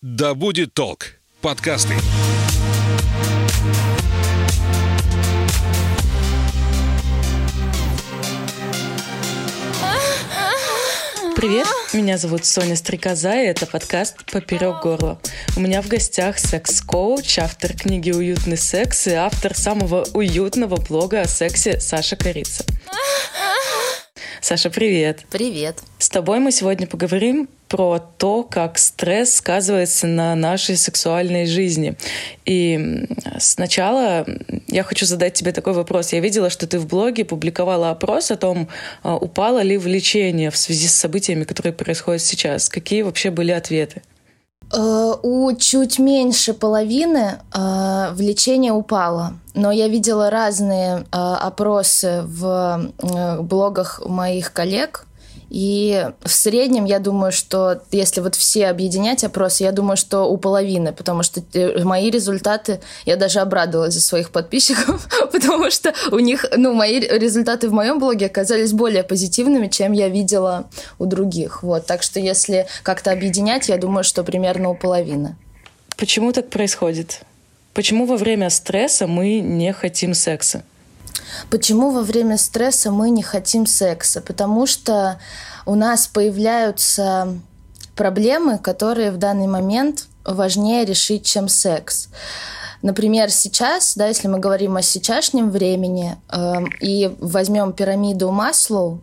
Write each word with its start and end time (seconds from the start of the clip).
«Да 0.00 0.34
будет 0.34 0.74
толк» 0.74 1.16
подкасты. 1.40 1.92
Привет, 11.34 11.66
меня 11.92 12.16
зовут 12.16 12.44
Соня 12.44 12.76
Стрекоза, 12.76 13.42
и 13.42 13.46
это 13.46 13.66
подкаст 13.66 14.24
«Поперек 14.30 14.82
горла». 14.84 15.20
У 15.56 15.60
меня 15.60 15.82
в 15.82 15.88
гостях 15.88 16.38
секс-коуч, 16.38 17.40
автор 17.40 17.72
книги 17.72 18.12
«Уютный 18.12 18.56
секс» 18.56 19.08
и 19.08 19.14
автор 19.14 19.56
самого 19.56 20.06
уютного 20.14 20.76
блога 20.76 21.22
о 21.22 21.26
сексе 21.26 21.80
Саша 21.80 22.14
Корица. 22.14 22.64
Саша, 24.40 24.70
привет. 24.70 25.24
Привет. 25.30 25.82
С 25.98 26.08
тобой 26.08 26.38
мы 26.38 26.52
сегодня 26.52 26.86
поговорим 26.86 27.48
про 27.68 27.98
то, 27.98 28.42
как 28.42 28.78
стресс 28.78 29.34
сказывается 29.36 30.06
на 30.06 30.34
нашей 30.34 30.76
сексуальной 30.76 31.46
жизни. 31.46 31.96
И 32.46 33.04
сначала 33.38 34.26
я 34.66 34.82
хочу 34.82 35.06
задать 35.06 35.34
тебе 35.34 35.52
такой 35.52 35.74
вопрос. 35.74 36.12
Я 36.12 36.20
видела, 36.20 36.50
что 36.50 36.66
ты 36.66 36.78
в 36.78 36.86
блоге 36.86 37.24
публиковала 37.24 37.90
опрос 37.90 38.30
о 38.30 38.36
том, 38.36 38.68
а, 39.02 39.16
упало 39.16 39.60
ли 39.60 39.76
влечение 39.76 40.50
в 40.50 40.56
связи 40.56 40.88
с 40.88 40.94
событиями, 40.94 41.44
которые 41.44 41.72
происходят 41.72 42.22
сейчас. 42.22 42.68
Какие 42.68 43.02
вообще 43.02 43.30
были 43.30 43.52
ответы? 43.52 44.02
Э, 44.72 45.14
у 45.22 45.52
чуть 45.56 45.98
меньше 45.98 46.52
половины 46.52 47.38
э, 47.54 48.10
влечение 48.12 48.72
упало, 48.72 49.34
но 49.54 49.72
я 49.72 49.88
видела 49.88 50.30
разные 50.30 50.98
э, 50.98 51.04
опросы 51.10 52.22
в 52.26 52.90
блогах 53.40 54.02
моих 54.04 54.52
коллег, 54.52 55.06
и 55.50 56.10
в 56.22 56.28
среднем 56.28 56.84
я 56.84 56.98
думаю, 56.98 57.32
что 57.32 57.80
если 57.90 58.20
вот 58.20 58.34
все 58.34 58.66
объединять 58.66 59.24
опросы, 59.24 59.64
я 59.64 59.72
думаю, 59.72 59.96
что 59.96 60.24
у 60.24 60.36
половины, 60.36 60.92
потому 60.92 61.22
что 61.22 61.42
э, 61.54 61.82
мои 61.84 62.10
результаты, 62.10 62.80
я 63.06 63.16
даже 63.16 63.40
обрадовалась 63.40 63.94
за 63.94 64.02
своих 64.02 64.30
подписчиков, 64.30 65.08
потому 65.32 65.70
что 65.70 65.94
у 66.10 66.18
них, 66.18 66.44
ну, 66.56 66.74
мои 66.74 67.00
результаты 67.00 67.68
в 67.68 67.72
моем 67.72 67.98
блоге 67.98 68.26
оказались 68.26 68.72
более 68.72 69.04
позитивными, 69.04 69.68
чем 69.68 69.92
я 69.92 70.08
видела 70.08 70.68
у 70.98 71.06
других. 71.06 71.62
Вот, 71.62 71.86
так 71.86 72.02
что 72.02 72.20
если 72.20 72.66
как-то 72.82 73.10
объединять, 73.10 73.68
я 73.68 73.78
думаю, 73.78 74.04
что 74.04 74.24
примерно 74.24 74.68
у 74.68 74.74
половины. 74.74 75.36
Почему 75.96 76.32
так 76.32 76.50
происходит? 76.50 77.22
Почему 77.72 78.06
во 78.06 78.16
время 78.16 78.50
стресса 78.50 79.06
мы 79.06 79.40
не 79.40 79.72
хотим 79.72 80.12
секса? 80.12 80.62
Почему 81.50 81.90
во 81.90 82.02
время 82.02 82.36
стресса 82.36 82.90
мы 82.90 83.10
не 83.10 83.22
хотим 83.22 83.66
секса? 83.66 84.20
Потому 84.20 84.66
что 84.66 85.18
у 85.66 85.74
нас 85.74 86.06
появляются 86.06 87.38
проблемы, 87.94 88.58
которые 88.58 89.10
в 89.10 89.16
данный 89.16 89.46
момент 89.46 90.06
важнее 90.24 90.84
решить, 90.84 91.24
чем 91.24 91.48
секс. 91.48 92.08
Например, 92.80 93.30
сейчас, 93.30 93.96
да, 93.96 94.06
если 94.06 94.28
мы 94.28 94.38
говорим 94.38 94.76
о 94.76 94.82
сейчасшнем 94.82 95.50
времени 95.50 96.16
э, 96.30 96.64
и 96.80 97.12
возьмем 97.18 97.72
пирамиду 97.72 98.30
Маслоу, 98.30 99.00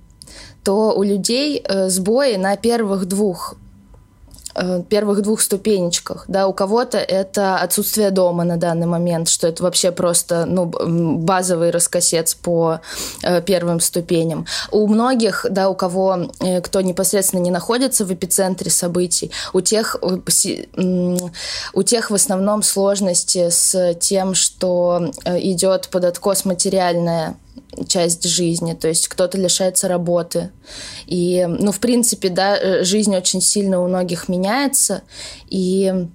то 0.64 0.94
у 0.94 1.04
людей 1.04 1.62
э, 1.64 1.90
сбои 1.90 2.36
на 2.38 2.56
первых 2.56 3.06
двух 3.06 3.56
Э, 4.58 4.82
первых 4.88 5.22
двух 5.22 5.42
ступенечках. 5.42 6.24
Да, 6.30 6.48
у 6.48 6.54
кого-то 6.54 6.98
это 6.98 7.58
отсутствие 7.58 8.10
дома 8.10 8.46
на 8.46 8.56
данный 8.56 8.88
момент, 8.88 9.28
что 9.28 9.48
это 9.48 9.62
вообще 9.64 9.92
просто 9.92 10.46
ну, 10.46 10.66
базовый 10.66 11.72
раскосец 11.72 12.36
по 12.36 12.80
э, 13.22 13.42
первым 13.42 13.82
ступеням. 13.82 14.46
У 14.72 14.88
многих, 14.88 15.46
да, 15.50 15.70
у 15.70 15.76
кого, 15.76 16.32
э, 16.40 16.62
кто 16.62 16.80
непосредственно 16.80 17.42
не 17.42 17.52
находится 17.52 18.06
в 18.06 18.14
эпицентре 18.14 18.72
событий, 18.72 19.30
у 19.52 19.60
тех, 19.60 19.98
э, 20.02 21.18
у 21.74 21.84
тех 21.84 22.10
в 22.10 22.16
основном 22.16 22.64
сложности 22.64 23.50
с 23.50 23.96
тем, 23.96 24.36
что 24.36 25.12
э, 25.26 25.38
идет 25.40 25.90
под 25.90 26.06
откос 26.06 26.46
материальная 26.46 27.36
часть 27.88 28.26
жизни, 28.28 28.74
то 28.74 28.88
есть 28.88 29.08
кто-то 29.08 29.38
лишается 29.38 29.88
работы. 29.88 30.52
И, 31.06 31.46
ну, 31.48 31.72
в 31.72 31.80
принципе, 31.80 32.30
да, 32.30 32.58
э, 32.58 32.84
жизнь 32.84 33.16
очень 33.16 33.42
сильно 33.42 33.82
у 33.82 33.88
многих 33.88 34.30
меняется, 34.30 35.04
и 35.50 36.08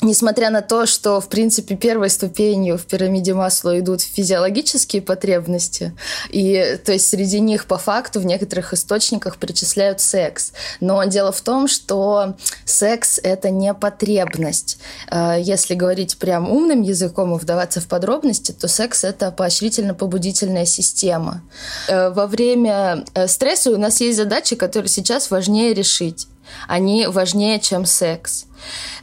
Несмотря 0.00 0.50
на 0.50 0.62
то, 0.62 0.86
что, 0.86 1.20
в 1.20 1.28
принципе, 1.28 1.74
первой 1.74 2.08
ступенью 2.08 2.78
в 2.78 2.86
пирамиде 2.86 3.34
масла 3.34 3.80
идут 3.80 4.00
физиологические 4.00 5.02
потребности, 5.02 5.92
и, 6.30 6.78
то 6.84 6.92
есть, 6.92 7.08
среди 7.08 7.40
них, 7.40 7.66
по 7.66 7.78
факту, 7.78 8.20
в 8.20 8.26
некоторых 8.26 8.72
источниках 8.72 9.38
причисляют 9.38 10.00
секс. 10.00 10.52
Но 10.78 11.02
дело 11.04 11.32
в 11.32 11.40
том, 11.40 11.66
что 11.66 12.36
секс— 12.64 13.18
это 13.22 13.50
не 13.50 13.74
потребность. 13.74 14.78
А, 15.08 15.36
если 15.36 15.74
говорить 15.74 16.16
прям 16.18 16.48
умным 16.48 16.82
языком 16.82 17.34
и 17.34 17.38
вдаваться 17.38 17.80
в 17.80 17.88
подробности, 17.88 18.52
то 18.52 18.68
секс— 18.68 19.02
это 19.04 19.32
поощрительно-побудительная 19.32 20.66
система. 20.66 21.42
Э, 21.88 22.10
во 22.10 22.28
время 22.28 23.04
э, 23.14 23.26
стресса 23.26 23.72
у 23.72 23.76
нас 23.76 24.00
есть 24.00 24.16
задачи, 24.16 24.54
которые 24.54 24.88
сейчас 24.88 25.32
важнее 25.32 25.74
решить. 25.74 26.28
Они 26.68 27.06
важнее, 27.06 27.58
чем 27.60 27.84
секс 27.84 28.46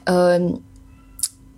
эм, 0.06 0.64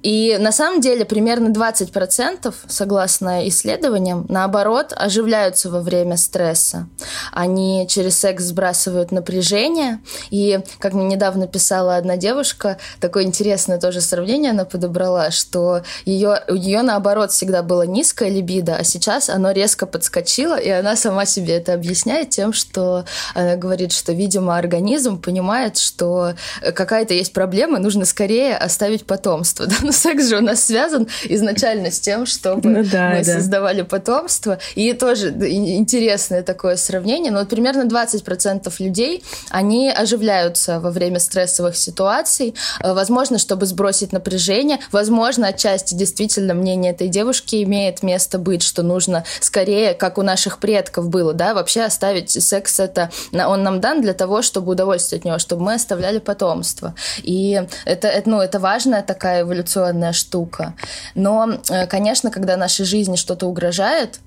и 0.07 0.38
на 0.40 0.53
самом 0.53 0.79
деле 0.79 1.03
примерно 1.03 1.50
20%, 1.50 2.53
согласно 2.69 3.45
исследованиям, 3.50 4.25
наоборот, 4.29 4.94
оживляются 4.95 5.69
во 5.69 5.81
время 5.81 6.16
стресса. 6.16 6.88
Они 7.34 7.85
через 7.90 8.17
секс 8.17 8.46
сбрасывают 8.46 9.12
напряжение. 9.12 10.00
И, 10.29 10.62
как 10.79 10.94
мне 10.94 11.03
недавно 11.03 11.46
писала 11.46 11.97
одна 11.97 12.16
девушка, 12.16 12.78
такое 13.01 13.23
интересное 13.23 13.81
тоже 13.81 14.00
сравнение 14.00 14.51
она 14.51 14.63
подобрала, 14.63 15.29
что 15.29 15.81
ее, 16.06 16.41
у 16.47 16.56
нее 16.56 16.84
наоборот 16.84 17.34
всегда 17.34 17.62
было 17.62 17.81
низкое 17.81 18.29
либидо, 18.29 18.78
а 18.78 18.85
сейчас 18.85 19.29
оно 19.29 19.51
резко 19.51 19.85
подскочило, 19.85 20.57
и 20.57 20.69
она 20.69 20.96
сама 20.96 21.25
себе 21.25 21.57
это 21.57 21.73
объясняет 21.73 22.29
тем, 22.29 22.53
что 22.53 23.03
она 23.35 23.57
говорит, 23.57 23.91
что, 23.91 24.13
видимо, 24.13 24.57
организм 24.57 25.22
понимает, 25.22 25.75
что 25.78 26.35
какая-то 26.62 27.13
есть 27.13 27.34
проблема, 27.34 27.78
нужно 27.79 28.06
скорее 28.06 28.56
оставить 28.56 29.06
потомство. 29.06 29.67
Да? 29.67 29.75
Ну, 29.81 29.91
секс 29.97 30.28
же 30.28 30.38
у 30.38 30.41
нас 30.41 30.63
связан 30.63 31.08
изначально 31.25 31.91
с 31.91 32.00
тем, 32.00 32.25
чтобы 32.25 32.69
ну, 32.69 32.84
да, 32.84 33.09
мы 33.09 33.24
да. 33.24 33.34
создавали 33.34 33.81
потомство. 33.81 34.59
И 34.75 34.94
тоже 34.94 35.30
интересное 35.30 36.44
такое 36.44 36.78
сравнение. 36.78 37.31
Но 37.31 37.40
вот 37.40 37.50
примерно 37.50 37.84
20% 37.84 38.72
людей, 38.80 39.24
они 39.50 39.90
оживляются 39.90 40.80
во 40.80 40.91
время 40.91 41.19
стрессовых 41.19 41.75
ситуаций. 41.75 42.56
Э, 42.81 42.94
возможно, 42.94 43.38
чтобы 43.38 43.66
сбросить 43.66 44.13
напряжение. 44.13 44.80
Возможно, 44.91 45.47
отчасти 45.47 45.94
действительно 45.94 46.53
мнение 46.53 46.91
этой 46.91 47.08
девушки 47.08 47.64
имеет 47.64 48.03
место 48.03 48.38
быть, 48.38 48.64
что 48.64 48.84
нужно 48.84 49.24
скорее, 49.40 49.94
как 49.94 50.18
у 50.18 50.22
наших 50.22 50.59
предков 50.59 51.09
было, 51.09 51.34
да, 51.34 51.53
вообще 51.53 51.81
оставить 51.81 52.31
секс 52.31 52.79
это, 52.79 53.09
он 53.34 53.64
нам 53.64 53.81
дан 53.81 54.02
для 54.02 54.14
того, 54.14 54.41
чтобы 54.41 54.72
удовольствие 54.72 55.19
от 55.19 55.25
него, 55.25 55.40
чтобы 55.40 55.64
мы 55.64 55.74
оставляли 55.74 56.19
потомство. 56.19 56.96
И 57.24 57.62
это, 57.85 58.08
это, 58.08 58.29
ну, 58.29 58.41
это 58.41 58.59
важная 58.59 59.02
такая 59.02 59.41
эволюционная 59.41 59.87
эволюционная 59.88 60.14
штука. 60.14 60.74
Но, 61.16 61.59
э, 61.70 61.88
конечно, 61.88 62.31
когда 62.31 62.58
нашей 62.58 62.86
жизни 62.86 63.16
что-то 63.16 63.48
угрожает, 63.48 64.20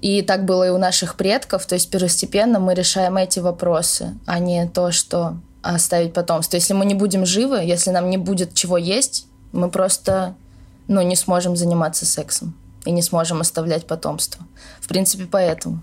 и 0.00 0.22
так 0.22 0.44
было 0.44 0.66
и 0.66 0.70
у 0.70 0.78
наших 0.78 1.16
предков, 1.16 1.66
то 1.66 1.74
есть 1.74 1.90
первостепенно 1.90 2.60
мы 2.60 2.74
решаем 2.74 3.16
эти 3.16 3.40
вопросы, 3.40 4.14
а 4.26 4.38
не 4.38 4.68
то, 4.68 4.92
что 4.92 5.36
оставить 5.62 6.12
потомство. 6.12 6.56
Если 6.56 6.74
мы 6.74 6.84
не 6.84 6.94
будем 6.94 7.26
живы, 7.26 7.58
если 7.64 7.90
нам 7.90 8.10
не 8.10 8.18
будет 8.18 8.54
чего 8.54 8.76
есть, 8.76 9.26
мы 9.52 9.70
просто 9.70 10.34
ну, 10.88 11.02
не 11.02 11.16
сможем 11.16 11.56
заниматься 11.56 12.06
сексом 12.06 12.54
и 12.84 12.92
не 12.92 13.02
сможем 13.02 13.40
оставлять 13.40 13.86
потомство. 13.86 14.44
В 14.80 14.86
принципе, 14.86 15.24
поэтому. 15.24 15.80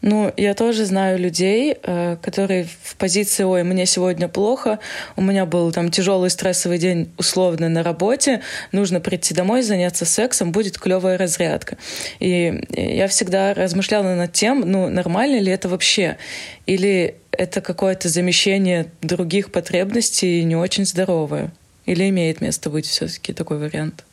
Ну, 0.00 0.32
я 0.36 0.54
тоже 0.54 0.84
знаю 0.84 1.18
людей, 1.18 1.76
э, 1.82 2.16
которые 2.22 2.68
в 2.82 2.94
позиции 2.96 3.42
«Ой, 3.42 3.64
мне 3.64 3.84
сегодня 3.84 4.28
плохо, 4.28 4.78
у 5.16 5.22
меня 5.22 5.44
был 5.44 5.72
там 5.72 5.90
тяжелый 5.90 6.30
стрессовый 6.30 6.78
день 6.78 7.10
условно 7.18 7.68
на 7.68 7.82
работе, 7.82 8.42
нужно 8.70 9.00
прийти 9.00 9.34
домой, 9.34 9.62
заняться 9.62 10.04
сексом, 10.04 10.52
будет 10.52 10.78
клевая 10.78 11.18
разрядка». 11.18 11.78
И 12.20 12.62
я 12.70 13.08
всегда 13.08 13.54
размышляла 13.54 14.14
над 14.14 14.32
тем, 14.32 14.60
ну, 14.60 14.88
нормально 14.88 15.40
ли 15.40 15.50
это 15.50 15.68
вообще? 15.68 16.16
Или 16.66 17.16
это 17.32 17.60
какое-то 17.60 18.08
замещение 18.08 18.86
других 19.02 19.50
потребностей 19.50 20.44
не 20.44 20.54
очень 20.54 20.84
здоровое? 20.84 21.50
Или 21.86 22.08
имеет 22.08 22.40
место 22.40 22.70
быть 22.70 22.86
все-таки 22.86 23.32
такой 23.32 23.58
вариант? 23.58 24.04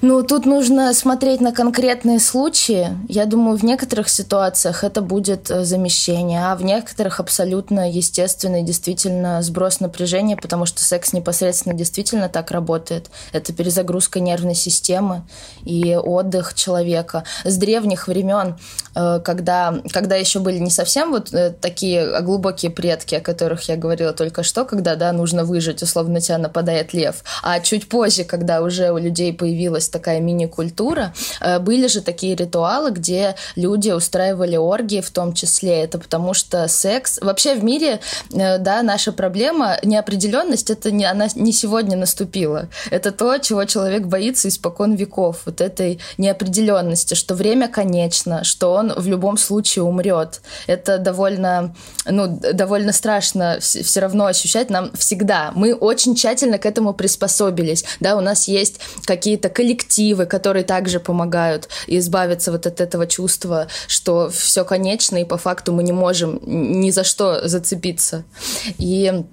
Ну, 0.00 0.22
тут 0.22 0.46
нужно 0.46 0.94
смотреть 0.94 1.40
на 1.40 1.50
конкретные 1.50 2.20
случаи. 2.20 2.96
Я 3.08 3.26
думаю, 3.26 3.58
в 3.58 3.64
некоторых 3.64 4.08
ситуациях 4.08 4.84
это 4.84 5.00
будет 5.00 5.50
э, 5.50 5.64
замещение, 5.64 6.46
а 6.46 6.54
в 6.54 6.62
некоторых 6.62 7.18
абсолютно 7.18 7.90
естественный 7.90 8.62
действительно 8.62 9.42
сброс 9.42 9.80
напряжения, 9.80 10.36
потому 10.36 10.66
что 10.66 10.84
секс 10.84 11.12
непосредственно 11.12 11.74
действительно 11.74 12.28
так 12.28 12.52
работает. 12.52 13.10
Это 13.32 13.52
перезагрузка 13.52 14.20
нервной 14.20 14.54
системы 14.54 15.24
и 15.64 15.96
отдых 15.96 16.54
человека. 16.54 17.24
С 17.42 17.56
древних 17.56 18.06
времен, 18.06 18.56
э, 18.94 19.18
когда, 19.24 19.80
когда 19.92 20.14
еще 20.14 20.38
были 20.38 20.58
не 20.58 20.70
совсем 20.70 21.10
вот 21.10 21.34
э, 21.34 21.50
такие 21.50 22.20
глубокие 22.20 22.70
предки, 22.70 23.16
о 23.16 23.20
которых 23.20 23.62
я 23.68 23.76
говорила 23.76 24.12
только 24.12 24.44
что, 24.44 24.64
когда, 24.64 24.94
да, 24.94 25.10
нужно 25.10 25.44
выжить, 25.44 25.82
условно, 25.82 26.14
на 26.14 26.20
тебя 26.20 26.38
нападает 26.38 26.94
лев, 26.94 27.24
а 27.42 27.58
чуть 27.58 27.88
позже, 27.88 28.22
когда 28.22 28.62
уже 28.62 28.92
у 28.92 28.98
людей 28.98 29.32
появилась 29.32 29.87
появилась 29.88 29.90
такая 29.90 30.20
мини-культура. 30.20 31.12
Э, 31.40 31.58
были 31.58 31.88
же 31.88 32.00
такие 32.00 32.36
ритуалы, 32.36 32.90
где 32.90 33.34
люди 33.56 33.90
устраивали 33.90 34.56
оргии 34.56 35.00
в 35.00 35.10
том 35.10 35.32
числе. 35.32 35.82
Это 35.84 35.98
потому 35.98 36.34
что 36.34 36.68
секс... 36.68 37.18
Вообще 37.20 37.54
в 37.54 37.64
мире, 37.64 38.00
э, 38.32 38.58
да, 38.58 38.82
наша 38.82 39.12
проблема, 39.12 39.78
неопределенность, 39.82 40.70
это 40.70 40.90
не, 40.90 41.04
она 41.04 41.28
не 41.34 41.52
сегодня 41.52 41.96
наступила. 41.96 42.68
Это 42.90 43.10
то, 43.10 43.38
чего 43.38 43.64
человек 43.64 44.06
боится 44.06 44.48
испокон 44.48 44.94
веков. 44.94 45.42
Вот 45.46 45.60
этой 45.60 45.98
неопределенности, 46.18 47.14
что 47.14 47.34
время 47.34 47.68
конечно, 47.68 48.44
что 48.44 48.72
он 48.72 48.92
в 48.96 49.08
любом 49.08 49.38
случае 49.38 49.82
умрет. 49.82 50.40
Это 50.66 50.98
довольно, 50.98 51.74
ну, 52.06 52.26
довольно 52.52 52.92
страшно 52.92 53.58
все 53.60 54.00
равно 54.00 54.26
ощущать 54.26 54.70
нам 54.70 54.90
всегда. 54.92 55.52
Мы 55.54 55.74
очень 55.74 56.14
тщательно 56.14 56.58
к 56.58 56.66
этому 56.66 56.94
приспособились. 56.94 57.84
Да, 58.00 58.16
у 58.16 58.20
нас 58.20 58.48
есть 58.48 58.80
какие-то 59.06 59.48
коллективные 59.48 59.77
коллективы, 59.78 60.26
которые 60.26 60.64
также 60.64 61.00
помогают 61.00 61.68
избавиться 61.86 62.52
вот 62.52 62.66
от 62.66 62.80
этого 62.80 63.06
чувства, 63.06 63.68
что 63.86 64.28
все 64.28 64.64
конечно, 64.64 65.16
и 65.16 65.24
по 65.24 65.36
факту 65.36 65.72
мы 65.72 65.82
не 65.82 65.92
можем 65.92 66.40
ни 66.44 66.90
за 66.90 67.04
что 67.04 67.48
зацепиться. 67.48 68.24
И 68.78 69.24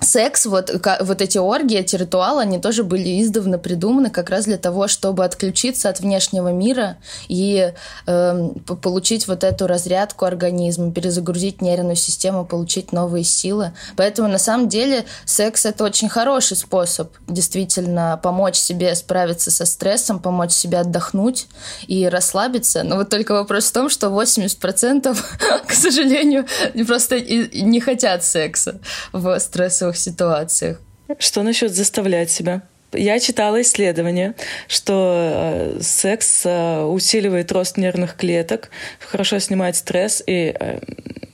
секс, 0.00 0.46
вот, 0.46 0.70
вот 1.00 1.22
эти 1.22 1.38
оргии, 1.38 1.78
эти 1.78 1.96
ритуалы, 1.96 2.42
они 2.42 2.58
тоже 2.58 2.84
были 2.84 3.22
издавна 3.22 3.58
придуманы 3.58 4.10
как 4.10 4.30
раз 4.30 4.44
для 4.44 4.56
того, 4.56 4.88
чтобы 4.88 5.24
отключиться 5.24 5.88
от 5.88 6.00
внешнего 6.00 6.48
мира 6.48 6.96
и 7.28 7.72
э, 8.06 8.48
получить 8.82 9.28
вот 9.28 9.44
эту 9.44 9.66
разрядку 9.66 10.24
организма, 10.24 10.92
перезагрузить 10.92 11.62
нервную 11.62 11.96
систему, 11.96 12.44
получить 12.44 12.92
новые 12.92 13.24
силы. 13.24 13.72
Поэтому 13.96 14.28
на 14.28 14.38
самом 14.38 14.68
деле 14.68 15.04
секс 15.24 15.66
это 15.66 15.84
очень 15.84 16.08
хороший 16.08 16.56
способ 16.56 17.12
действительно 17.28 18.18
помочь 18.22 18.56
себе 18.56 18.94
справиться 18.94 19.50
со 19.50 19.66
стрессом, 19.66 20.18
помочь 20.18 20.52
себе 20.52 20.78
отдохнуть 20.78 21.46
и 21.86 22.08
расслабиться. 22.08 22.82
Но 22.82 22.96
вот 22.96 23.10
только 23.10 23.32
вопрос 23.32 23.66
в 23.66 23.72
том, 23.72 23.90
что 23.90 24.08
80% 24.08 25.16
к 25.66 25.72
сожалению 25.72 26.46
просто 26.86 27.20
не 27.20 27.80
хотят 27.80 28.24
секса 28.24 28.80
в 29.12 29.38
стрессовых 29.38 29.89
стрессовых 29.90 29.96
ситуациях. 29.96 30.80
Что 31.18 31.42
насчет 31.42 31.74
заставлять 31.74 32.30
себя? 32.30 32.62
Я 32.92 33.20
читала 33.20 33.60
исследование, 33.60 34.34
что 34.66 35.74
э, 35.76 35.78
секс 35.80 36.42
э, 36.44 36.82
усиливает 36.82 37.52
рост 37.52 37.76
нервных 37.76 38.16
клеток, 38.16 38.70
хорошо 38.98 39.38
снимает 39.38 39.76
стресс, 39.76 40.22
и 40.26 40.54
э, 40.58 40.80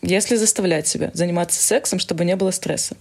если 0.03 0.37
заставлять 0.37 0.87
себя 0.87 1.11
заниматься 1.15 1.63
сексом, 1.63 1.99
чтобы 1.99 2.25
не 2.27 2.37
было 2.37 2.51
стресса. 2.51 2.95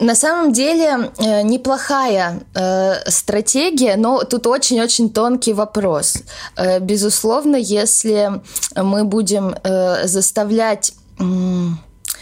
На 0.00 0.14
самом 0.14 0.52
деле 0.52 1.10
неплохая 1.44 2.40
э, 2.54 3.10
стратегия, 3.10 3.96
но 3.96 4.24
тут 4.24 4.46
очень-очень 4.46 5.10
тонкий 5.10 5.52
вопрос. 5.52 6.16
Э, 6.56 6.80
безусловно, 6.80 7.56
если 7.56 8.40
мы 8.74 9.04
будем 9.04 9.54
э, 9.62 10.06
заставлять 10.06 10.94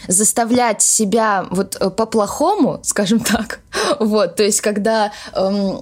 заставлять 0.07 0.81
себя 0.81 1.45
вот 1.51 1.77
э, 1.79 1.89
по-плохому, 1.89 2.79
скажем 2.83 3.19
так, 3.19 3.59
вот, 3.99 4.35
то 4.35 4.43
есть 4.43 4.61
когда 4.61 5.11
эм, 5.33 5.81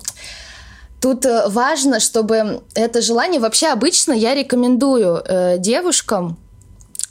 Тут 1.01 1.25
э, 1.25 1.47
важно, 1.47 1.99
чтобы 1.99 2.61
это 2.75 3.01
желание 3.01 3.41
вообще 3.41 3.69
обычно 3.69 4.13
я 4.13 4.35
рекомендую 4.35 5.23
э, 5.25 5.57
девушкам 5.57 6.37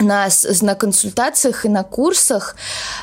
на, 0.00 0.29
на 0.62 0.75
консультациях 0.75 1.64
и 1.64 1.69
на 1.69 1.82
курсах, 1.82 2.56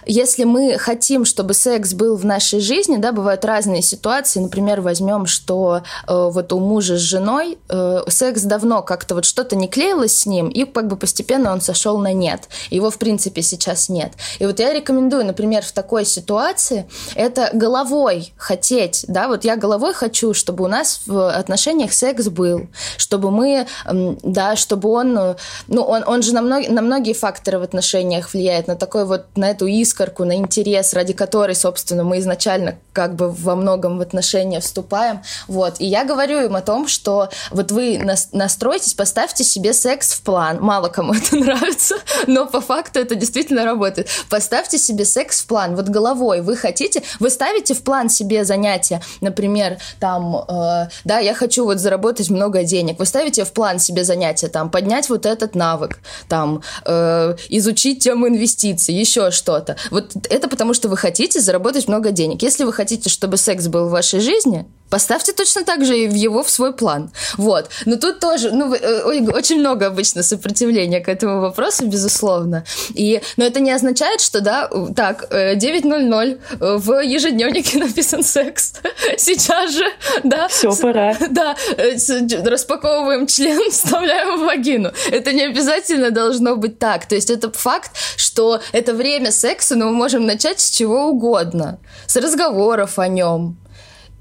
если 0.05 0.43
мы 0.43 0.77
хотим, 0.77 1.25
чтобы 1.25 1.53
секс 1.53 1.93
был 1.93 2.15
в 2.15 2.25
нашей 2.25 2.59
жизни, 2.59 2.97
да, 2.97 3.11
бывают 3.11 3.45
разные 3.45 3.81
ситуации, 3.81 4.39
например, 4.39 4.81
возьмем, 4.81 5.25
что 5.25 5.83
э, 6.07 6.29
вот 6.31 6.51
у 6.53 6.59
мужа 6.59 6.97
с 6.97 7.01
женой 7.01 7.57
э, 7.69 8.01
секс 8.07 8.43
давно 8.43 8.81
как-то 8.81 9.15
вот 9.15 9.25
что-то 9.25 9.55
не 9.55 9.67
клеилось 9.67 10.19
с 10.19 10.25
ним, 10.25 10.49
и 10.49 10.65
как 10.65 10.87
бы 10.87 10.97
постепенно 10.97 11.51
он 11.51 11.61
сошел 11.61 11.97
на 11.97 12.13
нет. 12.13 12.49
Его, 12.69 12.89
в 12.89 12.97
принципе, 12.97 13.41
сейчас 13.41 13.89
нет. 13.89 14.13
И 14.39 14.45
вот 14.45 14.59
я 14.59 14.73
рекомендую, 14.73 15.25
например, 15.25 15.63
в 15.63 15.71
такой 15.71 16.05
ситуации 16.05 16.87
это 17.15 17.49
головой 17.53 18.33
хотеть, 18.37 19.05
да, 19.07 19.27
вот 19.27 19.43
я 19.43 19.55
головой 19.55 19.93
хочу, 19.93 20.33
чтобы 20.33 20.63
у 20.63 20.67
нас 20.67 21.01
в 21.05 21.29
отношениях 21.29 21.93
секс 21.93 22.27
был, 22.27 22.67
чтобы 22.97 23.31
мы, 23.31 23.67
да, 23.85 24.55
чтобы 24.55 24.89
он, 24.89 25.17
э, 25.17 25.35
ну, 25.67 25.83
он, 25.83 26.03
он 26.05 26.21
же 26.21 26.33
на, 26.33 26.41
мног, 26.41 26.67
на 26.69 26.81
многие 26.87 27.13
факторы 27.13 27.59
в 27.59 27.63
отношениях 27.63 28.33
влияют, 28.33 28.67
на 28.67 28.75
такой 28.75 29.05
вот, 29.05 29.25
на 29.35 29.51
эту 29.51 29.67
искорку, 29.67 30.25
на 30.25 30.35
интерес, 30.35 30.93
ради 30.93 31.13
которой, 31.13 31.55
собственно, 31.55 32.03
мы 32.03 32.19
изначально 32.19 32.77
как 32.93 33.15
бы 33.15 33.29
во 33.29 33.55
многом 33.55 33.99
в 33.99 34.01
отношения 34.01 34.59
вступаем. 34.59 35.21
Вот. 35.47 35.75
И 35.79 35.85
я 35.85 36.03
говорю 36.03 36.43
им 36.43 36.55
о 36.55 36.61
том, 36.61 36.87
что 36.87 37.29
вот 37.51 37.71
вы 37.71 38.01
настройтесь, 38.31 38.93
поставьте 38.93 39.43
себе 39.43 39.73
секс 39.73 40.13
в 40.13 40.21
план. 40.21 40.57
Мало 40.61 40.87
кому 40.87 41.13
это 41.21 41.35
нравится, 41.35 41.95
но 42.25 42.47
по 42.47 42.61
факту 42.61 42.99
это 42.99 43.15
действительно 43.15 43.65
работает. 43.65 44.09
Поставьте 44.29 44.77
себе 44.77 45.05
секс 45.05 45.41
в 45.41 45.47
план. 45.47 45.75
Вот 45.75 45.89
головой 45.89 46.41
вы 46.41 46.55
хотите, 46.55 47.03
вы 47.19 47.29
ставите 47.29 47.73
в 47.73 47.83
план 47.83 48.09
себе 48.09 48.45
занятия, 48.45 49.01
например, 49.21 49.77
там, 49.99 50.45
э, 50.47 50.89
да, 51.03 51.19
я 51.19 51.33
хочу 51.33 51.65
вот 51.65 51.79
заработать 51.79 52.29
много 52.29 52.63
денег. 52.63 52.99
Вы 52.99 53.05
ставите 53.05 53.43
в 53.43 53.51
план 53.51 53.79
себе 53.79 54.03
занятия, 54.03 54.47
там, 54.47 54.69
поднять 54.69 55.09
вот 55.09 55.25
этот 55.25 55.55
навык, 55.55 55.99
там, 56.27 56.61
э, 56.85 57.35
изучить 57.49 58.03
тему 58.03 58.27
инвестиций, 58.27 58.93
еще 58.95 59.31
что-то. 59.31 59.77
Вот 59.91 60.11
это 60.29 60.47
потому, 60.47 60.73
что 60.73 60.89
вы 60.89 60.97
хотите 60.97 61.39
заработать 61.39 61.87
много 61.87 62.11
денег. 62.11 62.41
Если 62.41 62.63
вы 62.63 62.73
хотите, 62.73 63.09
чтобы 63.09 63.37
секс 63.37 63.67
был 63.67 63.87
в 63.87 63.91
вашей 63.91 64.19
жизни, 64.19 64.65
Поставьте 64.89 65.33
точно 65.33 65.63
так 65.63 65.85
же 65.85 65.97
и 65.97 66.07
в 66.07 66.13
его 66.13 66.43
в 66.43 66.49
свой 66.49 66.73
план. 66.73 67.11
Вот. 67.37 67.69
Но 67.85 67.97
тут 67.97 68.19
тоже, 68.19 68.51
ну, 68.51 68.73
э, 68.73 69.01
очень 69.31 69.59
много 69.59 69.87
обычно 69.87 70.23
сопротивления 70.23 71.01
к 71.01 71.09
этому 71.09 71.41
вопросу, 71.41 71.85
безусловно. 71.85 72.63
И, 72.93 73.21
но 73.35 73.45
это 73.45 73.59
не 73.59 73.71
означает, 73.71 74.21
что, 74.21 74.41
да, 74.41 74.69
так, 74.95 75.27
9.00 75.31 76.39
э, 76.59 76.77
в 76.77 77.03
ежедневнике 77.03 77.77
написан 77.79 78.23
секс. 78.23 78.73
Сейчас 79.17 79.71
же, 79.71 79.85
да. 80.23 80.47
Все, 80.47 80.73
пора. 80.75 81.15
Да, 81.29 81.55
э, 81.77 81.97
распаковываем 82.45 83.27
член, 83.27 83.71
вставляем 83.71 84.39
в 84.39 84.45
вагину. 84.45 84.91
Это 85.11 85.33
не 85.33 85.43
обязательно 85.43 86.11
должно 86.11 86.55
быть 86.55 86.79
так. 86.79 87.05
То 87.05 87.15
есть 87.15 87.29
это 87.29 87.51
факт, 87.51 87.91
что 88.15 88.61
это 88.71 88.93
время 88.93 89.31
секса, 89.31 89.75
но 89.75 89.87
мы 89.87 89.93
можем 89.93 90.25
начать 90.25 90.59
с 90.59 90.69
чего 90.69 91.07
угодно. 91.07 91.79
С 92.05 92.15
разговоров 92.15 92.99
о 92.99 93.07
нем, 93.07 93.57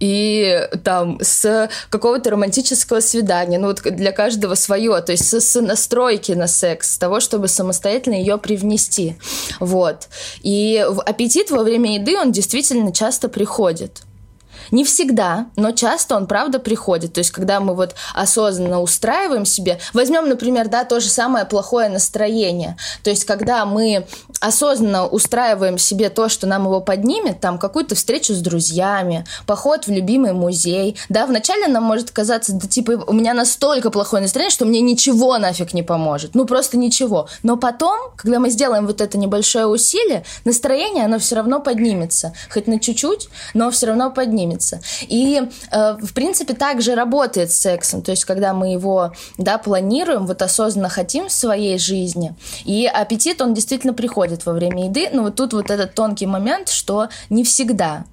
и 0.01 0.69
там 0.85 1.19
с 1.23 1.71
какого-то 1.91 2.31
романтического 2.31 3.01
свидания, 3.01 3.59
ну 3.59 3.69
вот 3.69 3.83
для 3.83 4.13
каждого 4.13 4.55
свое, 4.55 5.01
то 5.01 5.13
есть 5.13 5.25
с, 5.25 5.61
настройки 5.61 6.33
на 6.33 6.47
секс, 6.47 6.95
с 6.95 6.99
того, 6.99 7.21
чтобы 7.21 7.49
самостоятельно 7.49 8.15
ее 8.15 8.39
привнести, 8.39 9.17
вот. 9.61 10.09
И 10.43 10.85
аппетит 11.07 11.51
во 11.51 11.63
время 11.63 11.95
еды, 11.95 12.19
он 12.19 12.33
действительно 12.33 12.93
часто 12.93 13.29
приходит. 13.29 14.03
Не 14.71 14.85
всегда, 14.85 15.47
но 15.57 15.73
часто 15.73 16.17
он, 16.17 16.27
правда, 16.27 16.59
приходит. 16.59 17.13
То 17.13 17.19
есть, 17.19 17.31
когда 17.31 17.61
мы 17.61 17.75
вот 17.75 17.95
осознанно 18.15 18.81
устраиваем 18.81 19.45
себе, 19.45 19.79
возьмем, 19.93 20.29
например, 20.29 20.69
да, 20.69 20.85
то 20.85 21.01
же 21.01 21.09
самое 21.09 21.45
плохое 21.45 21.89
настроение. 21.89 22.77
То 23.03 23.11
есть, 23.11 23.25
когда 23.25 23.65
мы 23.65 24.07
осознанно 24.41 25.07
устраиваем 25.07 25.79
себе 25.79 26.11
то, 26.11 26.29
что 26.29 26.47
нам 26.47 26.65
его 26.65 26.81
поднимет, 26.81 27.41
там, 27.41 27.59
какую-то 27.59 27.95
встречу 27.95 28.35
с 28.35 28.39
друзьями, 28.39 29.25
поход 29.47 29.87
в 29.87 29.91
любимый 29.91 30.33
музей, 30.33 30.97
да, 31.09 31.27
вначале 31.27 31.69
нам 31.69 31.85
может 31.85 32.11
казаться, 32.11 32.53
да, 32.53 32.67
типа, 32.67 33.05
у 33.07 33.13
меня 33.13 33.35
настолько 33.35 33.91
плохое 33.91 34.23
настроение, 34.23 34.51
что 34.51 34.65
мне 34.65 34.81
ничего 34.81 35.39
нафиг 35.39 35.73
не 35.73 35.83
поможет. 35.83 36.35
Ну, 36.35 36.45
просто 36.45 36.77
ничего. 36.77 37.29
Но 37.43 37.57
потом, 37.57 37.99
когда 38.17 38.39
мы 38.39 38.51
сделаем 38.51 38.87
вот 38.87 39.01
это 39.01 39.19
небольшое 39.19 39.67
усилие, 39.67 40.25
настроение, 40.45 41.05
оно 41.05 41.19
все 41.19 41.37
равно 41.37 41.61
поднимется. 41.61 42.33
Хоть 42.53 42.67
на 42.67 42.79
чуть-чуть, 42.79 43.29
но 43.55 43.71
все 43.71 43.87
равно 43.87 44.11
поднимется. 44.11 44.81
И, 45.03 45.43
э, 45.71 45.93
в 45.95 46.13
принципе, 46.13 46.55
также 46.55 46.95
работает 46.95 47.53
с 47.53 47.59
сексом. 47.59 48.03
То 48.03 48.11
есть, 48.11 48.25
когда 48.25 48.53
мы 48.53 48.73
его, 48.73 49.13
да, 49.39 49.59
планируем, 49.59 50.27
вот 50.27 50.43
осознанно 50.43 50.89
хотим 50.89 51.29
в 51.29 51.33
своей 51.33 51.79
жизни, 51.79 52.35
и 52.65 52.87
аппетит, 52.87 53.41
он 53.41 53.55
действительно 53.55 53.95
приходит 53.95 54.26
во 54.47 54.53
время 54.53 54.87
еды, 54.87 55.09
но 55.13 55.23
вот 55.23 55.37
тут 55.37 55.53
вот 55.53 55.71
этот 55.71 55.95
тонкий 55.95 56.27
момент, 56.27 56.69
что 56.69 57.09
не 57.31 57.45
всегда 57.45 58.05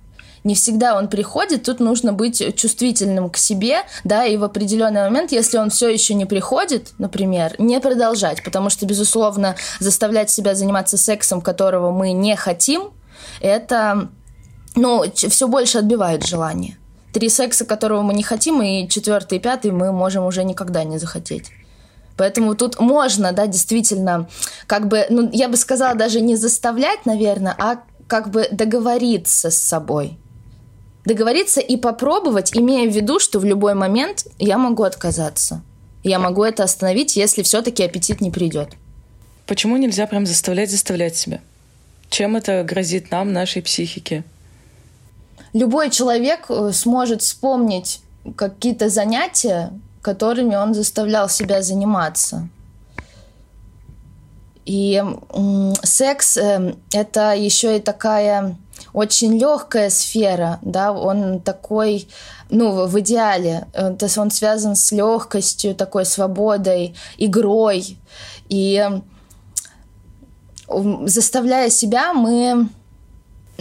не 0.43 0.55
всегда 0.55 0.97
он 0.97 1.07
приходит, 1.07 1.63
тут 1.63 1.79
нужно 1.79 2.13
быть 2.13 2.55
чувствительным 2.55 3.29
к 3.29 3.37
себе, 3.37 3.83
да, 4.03 4.25
и 4.25 4.37
в 4.37 4.43
определенный 4.43 5.03
момент, 5.03 5.31
если 5.31 5.57
он 5.57 5.69
все 5.69 5.89
еще 5.89 6.13
не 6.13 6.25
приходит, 6.25 6.93
например, 6.97 7.55
не 7.59 7.79
продолжать, 7.79 8.43
потому 8.43 8.69
что, 8.69 8.85
безусловно, 8.85 9.55
заставлять 9.79 10.29
себя 10.29 10.55
заниматься 10.55 10.97
сексом, 10.97 11.41
которого 11.41 11.91
мы 11.91 12.11
не 12.11 12.35
хотим, 12.35 12.91
это, 13.41 14.09
ну, 14.75 15.03
все 15.13 15.47
больше 15.47 15.77
отбивает 15.77 16.25
желание. 16.25 16.77
Три 17.13 17.29
секса, 17.29 17.63
которого 17.63 18.01
мы 18.01 18.13
не 18.13 18.23
хотим, 18.23 18.61
и 18.61 18.89
четвертый 18.89 19.37
и 19.37 19.41
пятый 19.41 19.71
мы 19.71 19.91
можем 19.91 20.25
уже 20.25 20.43
никогда 20.43 20.83
не 20.83 20.97
захотеть. 20.97 21.51
Поэтому 22.17 22.55
тут 22.55 22.79
можно, 22.79 23.31
да, 23.31 23.47
действительно, 23.47 24.29
как 24.67 24.87
бы, 24.87 25.05
ну, 25.09 25.29
я 25.33 25.49
бы 25.49 25.57
сказала, 25.57 25.95
даже 25.95 26.21
не 26.21 26.35
заставлять, 26.35 27.05
наверное, 27.05 27.55
а 27.57 27.79
как 28.07 28.29
бы 28.29 28.47
договориться 28.51 29.49
с 29.49 29.57
собой. 29.57 30.17
Договориться 31.05 31.59
и 31.59 31.75
попробовать, 31.75 32.55
имея 32.55 32.89
в 32.89 32.93
виду, 32.93 33.19
что 33.19 33.39
в 33.39 33.45
любой 33.45 33.73
момент 33.73 34.27
я 34.37 34.57
могу 34.57 34.83
отказаться. 34.83 35.61
Я 36.03 36.19
могу 36.19 36.43
это 36.43 36.63
остановить, 36.63 37.15
если 37.15 37.41
все-таки 37.43 37.83
аппетит 37.83 38.21
не 38.21 38.29
придет. 38.29 38.69
Почему 39.47 39.77
нельзя 39.77 40.05
прям 40.07 40.25
заставлять 40.25 40.69
заставлять 40.69 41.15
себя? 41.15 41.41
Чем 42.09 42.35
это 42.35 42.63
грозит 42.63 43.09
нам, 43.11 43.33
нашей 43.33 43.61
психике? 43.61 44.23
Любой 45.53 45.89
человек 45.89 46.45
э, 46.49 46.71
сможет 46.73 47.21
вспомнить 47.21 48.01
какие-то 48.35 48.89
занятия, 48.89 49.71
которыми 50.03 50.55
он 50.55 50.75
заставлял 50.75 51.29
себя 51.29 51.63
заниматься. 51.63 52.47
И 54.65 55.03
секс 55.83 56.37
э, 56.37 56.75
это 56.93 57.33
еще 57.33 57.77
и 57.77 57.79
такая 57.79 58.55
очень 58.93 59.37
легкая 59.37 59.89
сфера, 59.89 60.59
да, 60.61 60.91
он 60.91 61.39
такой, 61.41 62.07
ну, 62.49 62.85
в 62.85 62.99
идеале, 62.99 63.67
э, 63.73 63.93
то 63.95 64.05
есть 64.05 64.17
он 64.17 64.29
связан 64.29 64.75
с 64.75 64.91
легкостью, 64.91 65.75
такой 65.75 66.05
свободой, 66.05 66.95
игрой. 67.17 67.97
И 68.49 68.87
заставляя 71.05 71.69
себя, 71.69 72.13
мы 72.13 72.69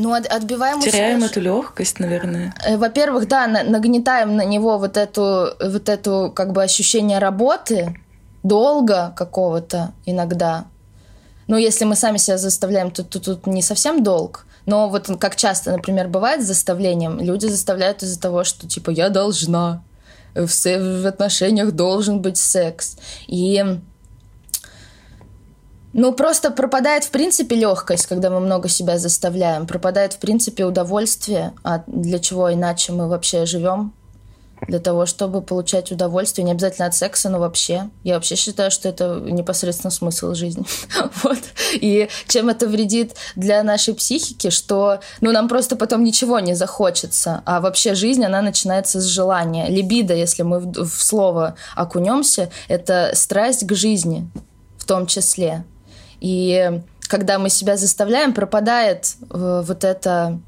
ну, 0.03 0.15
от, 0.15 0.27
отбиваем 0.27 0.81
Теряем 0.81 1.23
эту 1.23 1.41
легкость, 1.41 2.01
наверное. 2.01 2.53
Э, 2.65 2.77
во-первых, 2.77 3.29
да, 3.29 3.47
нагнетаем 3.47 4.37
на 4.37 4.45
него 4.45 4.79
вот 4.79 4.97
эту, 4.97 5.51
вот 5.61 5.89
эту 5.89 6.33
как 6.35 6.53
бы 6.53 6.63
ощущение 6.63 7.19
работы, 7.19 7.95
долга 8.43 9.13
какого-то 9.17 9.93
иногда. 10.05 10.65
Ну, 11.47 11.57
если 11.57 11.85
мы 11.85 11.95
сами 11.95 12.17
себя 12.17 12.37
заставляем, 12.37 12.91
то 12.91 13.05
тут, 13.05 13.25
тут 13.25 13.47
не 13.47 13.63
совсем 13.63 14.03
долг. 14.03 14.45
Но 14.67 14.89
вот 14.89 15.09
как 15.21 15.37
часто, 15.37 15.71
например, 15.71 16.09
бывает 16.09 16.43
с 16.43 16.47
заставлением, 16.47 17.21
люди 17.21 17.47
заставляют 17.47 18.03
из-за 18.03 18.21
того, 18.21 18.43
что 18.43 18.69
типа 18.69 18.91
я 18.91 19.09
должна, 19.09 19.83
в, 20.35 20.49
в 20.49 21.07
отношениях 21.07 21.73
должен 21.73 22.21
быть 22.21 22.39
секс. 22.39 22.97
И 23.29 23.65
ну, 25.93 26.13
просто 26.13 26.51
пропадает, 26.51 27.05
в 27.05 27.11
принципе, 27.11 27.55
легкость, 27.57 28.07
когда 28.07 28.31
мы 28.31 28.41
много 28.41 28.69
себя 28.69 28.99
заставляем. 28.99 29.67
Пропадает, 29.67 30.15
в 30.15 30.19
принципе, 30.19 30.65
удовольствие. 30.65 31.53
А 31.65 31.85
для 31.87 32.19
чего 32.19 32.53
иначе 32.53 32.93
мы 32.93 33.09
вообще 33.09 33.45
живем? 33.45 33.93
Для 34.69 34.79
того, 34.79 35.07
чтобы 35.07 35.43
получать 35.43 35.91
удовольствие. 35.91 36.45
Не 36.45 36.53
обязательно 36.53 36.87
от 36.87 36.95
секса, 36.95 37.29
но 37.29 37.41
вообще. 37.41 37.91
Я 38.05 38.15
вообще 38.15 38.37
считаю, 38.37 38.71
что 38.71 38.89
это 38.89 39.21
непосредственно 39.21 39.91
смысл 39.91 40.35
жизни. 40.35 40.65
вот. 41.23 41.41
И 41.75 42.09
чем 42.29 42.49
это 42.49 42.69
вредит 42.69 43.17
для 43.35 43.63
нашей 43.63 43.93
психики, 43.93 44.51
что 44.51 45.01
ну, 45.21 45.33
нам 45.33 45.49
просто 45.49 45.77
потом 45.77 46.05
ничего 46.05 46.39
не 46.39 46.55
захочется. 46.55 47.43
А 47.45 47.61
вообще 47.61 47.95
жизнь, 47.95 48.25
она 48.25 48.41
начинается 48.41 49.01
с 49.01 49.05
желания. 49.05 49.69
Либидо, 49.69 50.15
если 50.15 50.43
мы 50.43 50.61
в, 50.61 50.89
в 50.89 51.03
слово 51.03 51.57
окунемся, 51.75 52.51
это 52.69 53.11
страсть 53.15 53.67
к 53.67 53.75
жизни 53.75 54.31
в 54.79 54.85
том 54.85 55.07
числе. 55.07 55.65
И 56.23 56.81
когда 57.09 57.41
мы 57.41 57.51
себя 57.51 57.77
заставляем, 57.77 58.33
пропадает 58.33 59.17
э, 59.29 59.63
вот 59.67 59.83
это 59.83 60.39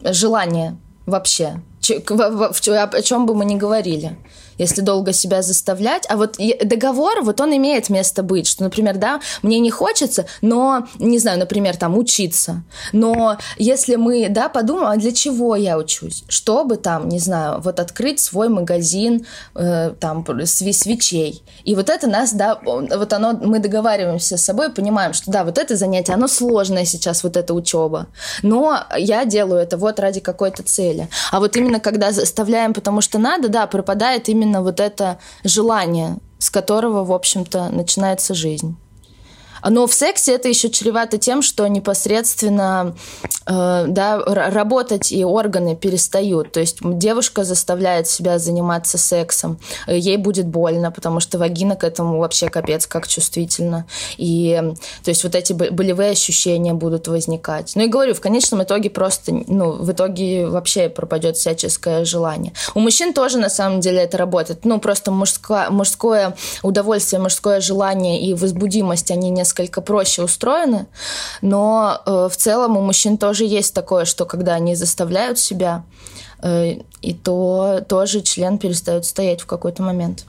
желание 0.00 0.76
вообще, 1.06 1.60
о 1.80 3.02
чем 3.02 3.26
бы 3.26 3.34
мы 3.34 3.44
ни 3.44 3.56
говорили 3.56 4.16
если 4.58 4.80
долго 4.80 5.12
себя 5.12 5.42
заставлять. 5.42 6.04
А 6.08 6.16
вот 6.16 6.36
договор, 6.64 7.22
вот 7.22 7.40
он 7.40 7.56
имеет 7.56 7.90
место 7.90 8.22
быть, 8.22 8.46
что, 8.46 8.64
например, 8.64 8.96
да, 8.96 9.20
мне 9.42 9.58
не 9.58 9.70
хочется, 9.70 10.26
но, 10.40 10.86
не 10.98 11.18
знаю, 11.18 11.38
например, 11.38 11.76
там 11.76 11.96
учиться. 11.96 12.62
Но 12.92 13.38
если 13.56 13.96
мы, 13.96 14.28
да, 14.28 14.48
подумаем, 14.48 14.88
а 14.88 14.96
для 14.96 15.12
чего 15.12 15.56
я 15.56 15.78
учусь? 15.78 16.24
Чтобы 16.28 16.76
там, 16.76 17.08
не 17.08 17.18
знаю, 17.18 17.60
вот 17.60 17.80
открыть 17.80 18.20
свой 18.20 18.48
магазин 18.48 19.26
э, 19.54 19.92
там 19.98 20.24
свечей. 20.46 21.42
И 21.64 21.74
вот 21.74 21.90
это 21.90 22.06
нас, 22.06 22.32
да, 22.32 22.58
вот 22.64 23.12
оно, 23.12 23.32
мы 23.32 23.58
договариваемся 23.58 24.36
с 24.36 24.44
собой, 24.44 24.70
понимаем, 24.70 25.12
что 25.12 25.30
да, 25.30 25.44
вот 25.44 25.58
это 25.58 25.76
занятие, 25.76 26.14
оно 26.14 26.28
сложное 26.28 26.84
сейчас, 26.84 27.22
вот 27.24 27.36
эта 27.36 27.54
учеба. 27.54 28.06
Но 28.42 28.80
я 28.96 29.24
делаю 29.24 29.60
это 29.60 29.76
вот 29.76 30.00
ради 30.00 30.20
какой-то 30.20 30.62
цели. 30.62 31.08
А 31.32 31.40
вот 31.40 31.56
именно 31.56 31.80
когда 31.80 32.12
заставляем, 32.12 32.74
потому 32.74 33.00
что 33.00 33.18
надо, 33.18 33.48
да, 33.48 33.66
пропадает 33.66 34.28
именно 34.28 34.45
именно 34.46 34.62
вот 34.62 34.80
это 34.80 35.18
желание, 35.44 36.18
с 36.38 36.50
которого, 36.50 37.04
в 37.04 37.12
общем-то, 37.12 37.68
начинается 37.70 38.34
жизнь. 38.34 38.76
Но 39.62 39.86
в 39.86 39.94
сексе 39.94 40.34
это 40.34 40.48
еще 40.48 40.70
чревато 40.70 41.18
тем, 41.18 41.42
что 41.42 41.66
непосредственно 41.66 42.94
э, 43.46 43.84
да, 43.88 44.18
работать 44.18 45.12
и 45.12 45.24
органы 45.24 45.76
перестают. 45.76 46.52
То 46.52 46.60
есть 46.60 46.78
девушка 46.82 47.44
заставляет 47.44 48.08
себя 48.08 48.38
заниматься 48.38 48.98
сексом, 48.98 49.58
ей 49.86 50.16
будет 50.16 50.46
больно, 50.46 50.90
потому 50.90 51.20
что 51.20 51.38
вагина 51.38 51.76
к 51.76 51.84
этому 51.84 52.18
вообще 52.18 52.48
капец 52.48 52.86
как 52.86 53.08
чувствительно. 53.08 53.86
И 54.16 54.60
то 55.04 55.10
есть 55.10 55.24
вот 55.24 55.34
эти 55.34 55.52
болевые 55.52 56.10
ощущения 56.10 56.74
будут 56.74 57.08
возникать. 57.08 57.72
Ну 57.74 57.82
и 57.82 57.88
говорю, 57.88 58.14
в 58.14 58.20
конечном 58.20 58.62
итоге 58.62 58.90
просто, 58.90 59.32
ну, 59.46 59.72
в 59.72 59.90
итоге 59.92 60.46
вообще 60.46 60.88
пропадет 60.88 61.36
всяческое 61.36 62.04
желание. 62.04 62.52
У 62.74 62.80
мужчин 62.80 63.12
тоже 63.12 63.38
на 63.38 63.48
самом 63.48 63.80
деле 63.80 63.98
это 63.98 64.18
работает. 64.18 64.64
Ну, 64.64 64.80
просто 64.80 65.10
мужское, 65.10 65.70
мужское 65.70 66.36
удовольствие, 66.62 67.20
мужское 67.20 67.60
желание 67.60 68.20
и 68.20 68.34
возбудимость, 68.34 69.10
они 69.10 69.30
несколько 69.30 69.45
несколько 69.46 69.80
проще 69.80 70.22
устроены, 70.22 70.86
но 71.40 72.00
э, 72.04 72.28
в 72.30 72.36
целом 72.36 72.76
у 72.76 72.80
мужчин 72.80 73.16
тоже 73.16 73.44
есть 73.44 73.74
такое, 73.74 74.04
что 74.04 74.24
когда 74.24 74.54
они 74.54 74.74
заставляют 74.74 75.38
себя, 75.38 75.84
э, 76.42 76.78
и 77.00 77.14
то 77.14 77.84
тоже 77.88 78.22
член 78.22 78.58
перестает 78.58 79.04
стоять 79.04 79.40
в 79.40 79.46
какой-то 79.46 79.82
момент. 79.82 80.24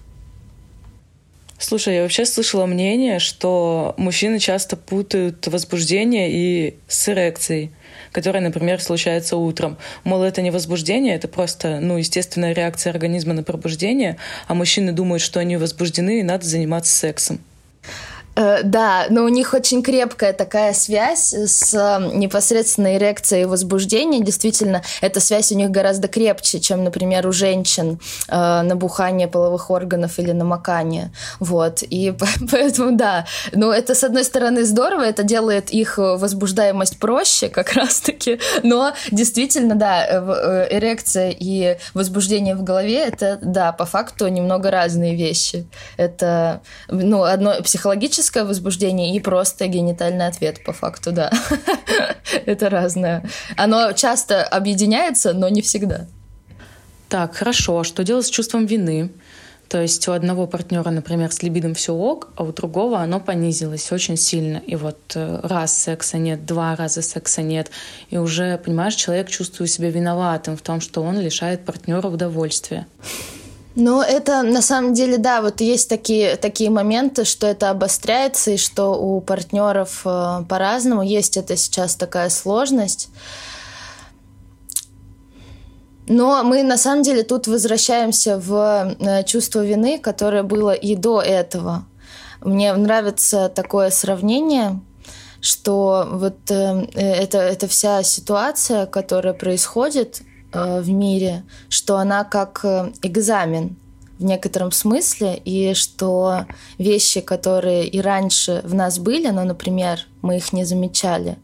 Слушай, 1.60 1.96
я 1.96 2.02
вообще 2.04 2.26
слышала 2.26 2.68
мнение, 2.68 3.18
что 3.18 3.96
мужчины 3.98 4.38
часто 4.38 4.78
путают 4.78 5.48
возбуждение 5.48 6.30
и 6.32 6.78
с 6.88 7.10
эрекцией, 7.10 7.72
которая, 8.12 8.44
например, 8.44 8.80
случается 8.80 9.38
утром. 9.38 9.78
Мол, 10.04 10.22
это 10.22 10.44
не 10.44 10.52
возбуждение, 10.52 11.16
это 11.16 11.28
просто, 11.28 11.80
ну, 11.80 11.98
естественная 11.98 12.54
реакция 12.54 12.92
организма 12.92 13.34
на 13.34 13.42
пробуждение, 13.42 14.18
а 14.48 14.54
мужчины 14.54 14.92
думают, 14.92 15.24
что 15.24 15.40
они 15.40 15.58
возбуждены 15.58 16.20
и 16.20 16.24
надо 16.24 16.46
заниматься 16.46 16.94
сексом. 16.94 17.40
Э, 18.38 18.62
да, 18.64 19.08
но 19.10 19.24
у 19.24 19.30
них 19.30 19.54
очень 19.56 19.82
крепкая 19.82 20.32
такая 20.32 20.74
связь 20.74 21.34
с 21.34 21.74
эм, 21.74 22.20
непосредственной 22.20 22.98
эрекцией 22.98 23.44
и 23.44 23.46
возбуждением. 23.46 24.24
Действительно, 24.24 24.84
эта 25.02 25.20
связь 25.20 25.52
у 25.52 25.56
них 25.56 25.72
гораздо 25.72 26.08
крепче, 26.08 26.60
чем, 26.60 26.84
например, 26.84 27.28
у 27.28 27.32
женщин 27.32 28.00
э, 28.28 28.62
набухание 28.62 29.28
половых 29.28 29.72
органов 29.72 30.20
или 30.20 30.34
намокание. 30.34 31.12
Вот. 31.40 31.82
И 31.82 32.14
поэтому, 32.52 32.96
да, 32.96 33.26
ну 33.54 33.72
это, 33.72 33.96
с 33.96 34.04
одной 34.04 34.24
стороны, 34.24 34.66
здорово, 34.66 35.02
это 35.02 35.24
делает 35.24 35.72
их 35.72 35.98
возбуждаемость 35.98 37.00
проще 37.00 37.50
как 37.50 37.74
раз-таки, 37.74 38.40
но 38.64 38.94
действительно, 39.10 39.74
да, 39.74 40.06
э, 40.06 40.68
э, 40.70 40.78
эрекция 40.78 41.32
и 41.32 41.78
возбуждение 41.96 42.56
в 42.56 42.64
голове, 42.64 43.00
это, 43.00 43.40
да, 43.42 43.72
по 43.72 43.86
факту 43.86 44.28
немного 44.28 44.70
разные 44.70 45.16
вещи. 45.16 45.68
Это, 45.98 46.62
ну, 46.88 47.24
одно 47.24 47.56
психологическое 47.64 48.27
физическое 48.28 48.44
возбуждение 48.44 49.16
и 49.16 49.20
просто 49.20 49.68
генитальный 49.68 50.28
ответ, 50.28 50.64
по 50.66 50.74
факту, 50.74 51.12
да. 51.12 51.32
Это 52.46 52.70
разное. 52.70 53.24
Оно 53.56 53.94
часто 53.94 54.44
объединяется, 54.44 55.34
но 55.34 55.50
не 55.50 55.62
всегда. 55.62 56.08
Так, 57.10 57.36
хорошо. 57.36 57.80
А 57.80 57.84
что 57.84 58.04
делать 58.04 58.26
с 58.26 58.30
чувством 58.30 58.66
вины? 58.66 59.10
То 59.70 59.82
есть 59.82 60.08
у 60.08 60.12
одного 60.12 60.48
партнера, 60.48 60.92
например, 60.92 61.32
с 61.32 61.44
либидом 61.44 61.74
все 61.74 61.94
ок, 61.94 62.30
а 62.36 62.44
у 62.44 62.52
другого 62.52 63.00
оно 63.00 63.20
понизилось 63.20 63.92
очень 63.92 64.18
сильно. 64.18 64.58
И 64.58 64.76
вот 64.76 64.98
э, 65.16 65.40
раз 65.44 65.78
секса 65.78 66.18
нет, 66.18 66.46
два 66.46 66.76
раза 66.76 67.02
секса 67.02 67.42
нет. 67.42 67.72
И 68.10 68.18
уже, 68.18 68.58
понимаешь, 68.58 68.96
человек 68.96 69.30
чувствует 69.30 69.70
себя 69.70 69.90
виноватым 69.90 70.56
в 70.56 70.62
том, 70.62 70.82
что 70.82 71.02
он 71.02 71.20
лишает 71.20 71.66
партнера 71.66 72.08
удовольствия. 72.08 72.88
Ну, 73.80 74.02
это 74.02 74.42
на 74.42 74.64
самом 74.64 74.96
деле, 74.96 75.20
да, 75.20 75.40
вот 75.40 75.62
есть 75.62 75.88
такие, 75.88 76.36
такие 76.36 76.72
моменты, 76.72 77.26
что 77.26 77.46
это 77.46 77.70
обостряется, 77.70 78.50
и 78.50 78.58
что 78.58 78.96
у 79.00 79.22
партнеров 79.22 80.02
э, 80.04 80.46
по-разному 80.50 81.04
есть 81.04 81.38
это 81.38 81.56
сейчас 81.56 81.96
такая 81.96 82.30
сложность. 82.30 83.10
Но 86.08 86.44
мы 86.44 86.64
на 86.64 86.76
самом 86.76 87.04
деле 87.04 87.22
тут 87.22 87.46
возвращаемся 87.46 88.40
в 88.40 88.96
э, 89.00 89.24
чувство 89.26 89.64
вины, 89.64 90.00
которое 90.00 90.42
было 90.42 90.72
и 90.74 90.96
до 90.96 91.22
этого. 91.22 91.86
Мне 92.42 92.74
нравится 92.74 93.48
такое 93.48 93.92
сравнение, 93.92 94.80
что 95.40 96.08
вот 96.14 96.50
э, 96.50 96.88
это, 96.96 97.38
эта 97.38 97.68
вся 97.68 98.02
ситуация, 98.02 98.88
которая 98.88 99.36
происходит 99.36 100.22
э, 100.22 100.37
в 100.82 100.90
мире, 100.90 101.44
что 101.70 101.98
она 101.98 102.24
как 102.24 102.62
э, 102.64 102.92
экзамен 103.02 103.76
в 104.20 104.24
некотором 104.24 104.72
смысле, 104.72 105.36
и 105.36 105.74
что 105.74 106.46
вещи, 106.78 107.22
которые 107.22 107.88
и 107.88 108.02
раньше 108.02 108.62
в 108.64 108.74
нас 108.74 109.00
были, 109.00 109.28
но, 109.30 109.44
например, 109.44 110.08
мы 110.22 110.38
их 110.38 110.54
не 110.54 110.66
замечали, 110.66 111.38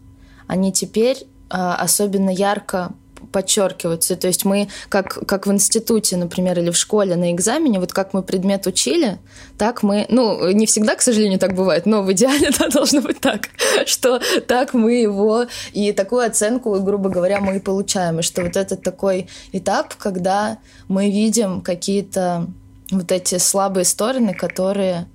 они 0.48 0.72
теперь 0.72 1.18
э, 1.18 1.26
особенно 1.56 2.30
ярко 2.30 2.94
подчеркиваются. 3.32 4.16
То 4.16 4.28
есть 4.28 4.46
мы, 4.46 4.70
как, 4.90 5.26
как 5.28 5.48
в 5.48 5.52
институте, 5.52 6.18
например, 6.18 6.60
или 6.60 6.70
в 6.70 6.78
школе 6.78 7.16
на 7.16 7.32
экзамене, 7.32 7.80
вот 7.80 7.94
как 7.94 8.14
мы 8.14 8.24
предмет 8.24 8.68
учили, 8.68 9.20
так 9.58 9.84
мы, 9.84 10.06
ну, 10.10 10.50
не 10.52 10.66
всегда, 10.66 10.96
к 10.96 11.02
сожалению, 11.02 11.40
так 11.40 11.56
бывает, 11.56 11.86
но 11.86 12.02
в 12.04 12.12
идеале 12.14 12.50
да, 12.60 12.70
должно 12.70 13.02
быть 13.02 13.20
так, 13.20 13.50
что 13.86 14.20
так 14.48 14.74
мы 14.74 14.94
его 14.94 15.46
и 15.72 15.92
такую 15.92 16.26
оценку, 16.26 16.80
грубо 16.80 17.10
говоря, 17.10 17.40
мы 17.40 17.58
и 17.58 17.60
получаем. 17.60 18.20
И 18.20 18.24
что 18.24 18.44
вот 18.44 18.56
это 18.56 18.76
такой 18.76 19.28
этап, 19.52 19.96
когда 19.96 20.60
мы 20.88 21.10
видим 21.10 21.62
какие-то 21.62 22.48
вот 22.92 23.12
эти 23.12 23.38
слабые 23.38 23.86
стороны, 23.86 24.34
которые 24.34 25.08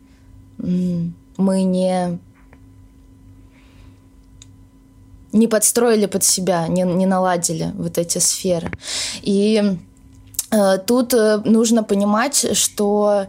мы 0.59 1.63
не 1.63 2.19
не 5.33 5.47
подстроили 5.47 6.07
под 6.07 6.25
себя, 6.25 6.67
не, 6.69 6.83
не 6.83 7.07
наладили 7.07 7.73
вот 7.75 7.99
эти 7.99 8.19
сферы. 8.19 8.71
И 9.23 9.77
э, 10.51 10.79
тут 10.87 11.15
э, 11.15 11.41
нужно 11.45 11.83
понимать, 11.83 12.57
что 12.57 13.27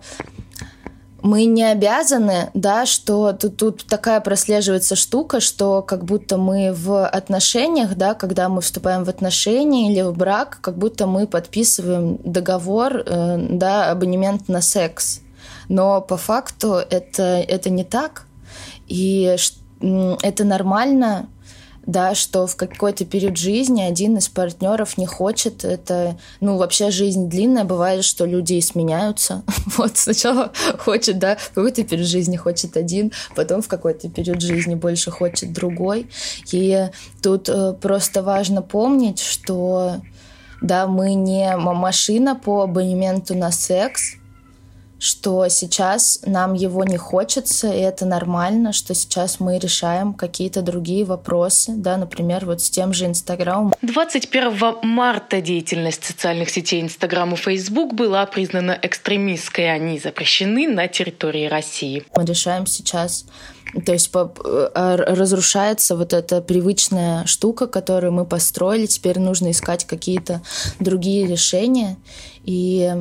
мы 1.22 1.46
не 1.46 1.64
обязаны, 1.64 2.50
да, 2.54 2.86
что 2.86 3.34
тут, 3.34 3.58
тут 3.58 3.86
такая 3.86 4.22
прослеживается 4.22 4.96
штука, 4.96 5.40
что 5.40 5.82
как 5.82 6.06
будто 6.06 6.38
мы 6.38 6.72
в 6.74 7.06
отношениях, 7.06 7.96
да, 7.96 8.14
когда 8.14 8.48
мы 8.50 8.62
вступаем 8.62 9.04
в 9.04 9.10
отношения 9.10 9.92
или 9.92 10.02
в 10.02 10.16
брак, 10.16 10.60
как 10.62 10.78
будто 10.78 11.08
мы 11.08 11.28
подписываем 11.28 12.20
договор, 12.24 13.04
э, 13.06 13.38
да, 13.50 13.92
абонемент 13.92 14.48
на 14.48 14.62
секс. 14.62 15.22
Но 15.68 16.02
по 16.02 16.18
факту 16.18 16.74
это, 16.74 17.24
это 17.24 17.70
не 17.70 17.84
так. 17.84 18.26
И 18.88 19.36
это 19.82 20.44
нормально, 20.44 21.28
да, 21.90 22.14
что 22.14 22.46
в 22.46 22.56
какой-то 22.56 23.04
период 23.04 23.36
жизни 23.36 23.82
один 23.82 24.18
из 24.18 24.30
партнеров 24.30 24.98
не 25.00 25.08
хочет. 25.08 25.66
Это, 25.66 26.20
ну, 26.40 26.58
вообще 26.58 26.92
жизнь 26.92 27.30
длинная, 27.30 27.64
бывает, 27.64 28.06
что 28.06 28.26
люди 28.26 28.54
и 28.54 28.62
сменяются. 28.62 29.44
Вот 29.78 29.98
сначала 29.98 30.52
хочет, 30.78 31.20
да, 31.20 31.38
в 31.38 31.50
какой-то 31.50 31.84
период 31.84 32.08
жизни 32.08 32.36
хочет 32.36 32.78
один, 32.78 33.12
потом 33.36 33.62
в 33.62 33.68
какой-то 33.68 34.10
период 34.10 34.42
жизни 34.42 34.76
больше 34.76 35.10
хочет 35.10 35.52
другой. 35.54 36.10
И 36.52 36.90
тут 37.24 37.50
э, 37.50 37.74
просто 37.74 38.22
важно 38.22 38.62
помнить, 38.62 39.20
что 39.20 40.02
да, 40.62 40.86
мы 40.86 41.14
не 41.14 41.56
машина 41.58 42.36
по 42.36 42.64
абонементу 42.64 43.36
на 43.36 43.52
секс, 43.52 44.16
что 45.00 45.48
сейчас 45.48 46.20
нам 46.26 46.54
его 46.54 46.84
не 46.84 46.98
хочется, 46.98 47.72
и 47.72 47.80
это 47.80 48.06
нормально, 48.06 48.74
что 48.74 48.94
сейчас 48.94 49.40
мы 49.40 49.58
решаем 49.58 50.14
какие-то 50.14 50.62
другие 50.62 51.06
вопросы, 51.06 51.74
да, 51.76 51.98
например, 51.98 52.46
вот 52.46 52.62
с 52.62 52.70
тем 52.70 52.94
же 52.94 53.06
Инстаграмом. 53.06 53.74
21 53.82 54.76
марта 54.84 55.42
деятельность 55.42 56.04
социальных 56.04 56.50
сетей 56.50 56.82
Инстаграм 56.82 57.34
и 57.34 57.38
Фейсбук 57.38 57.94
была 57.94 58.26
признана 58.26 58.78
экстремистской, 58.82 59.74
они 59.74 60.00
запрещены 60.00 60.68
на 60.68 60.88
территории 60.88 61.48
России. 61.48 62.04
Мы 62.16 62.26
решаем 62.26 62.66
сейчас 62.66 63.26
то 63.86 63.92
есть 63.92 64.10
э, 64.16 64.96
разрушается 64.96 65.96
вот 65.96 66.14
эта 66.14 66.42
привычная 66.42 67.26
штука, 67.26 67.68
которую 67.68 68.12
мы 68.14 68.26
построили. 68.26 68.88
Теперь 68.88 69.20
нужно 69.20 69.52
искать 69.52 69.86
какие-то 69.86 70.42
другие 70.80 71.28
решения. 71.28 71.98
И 72.46 72.92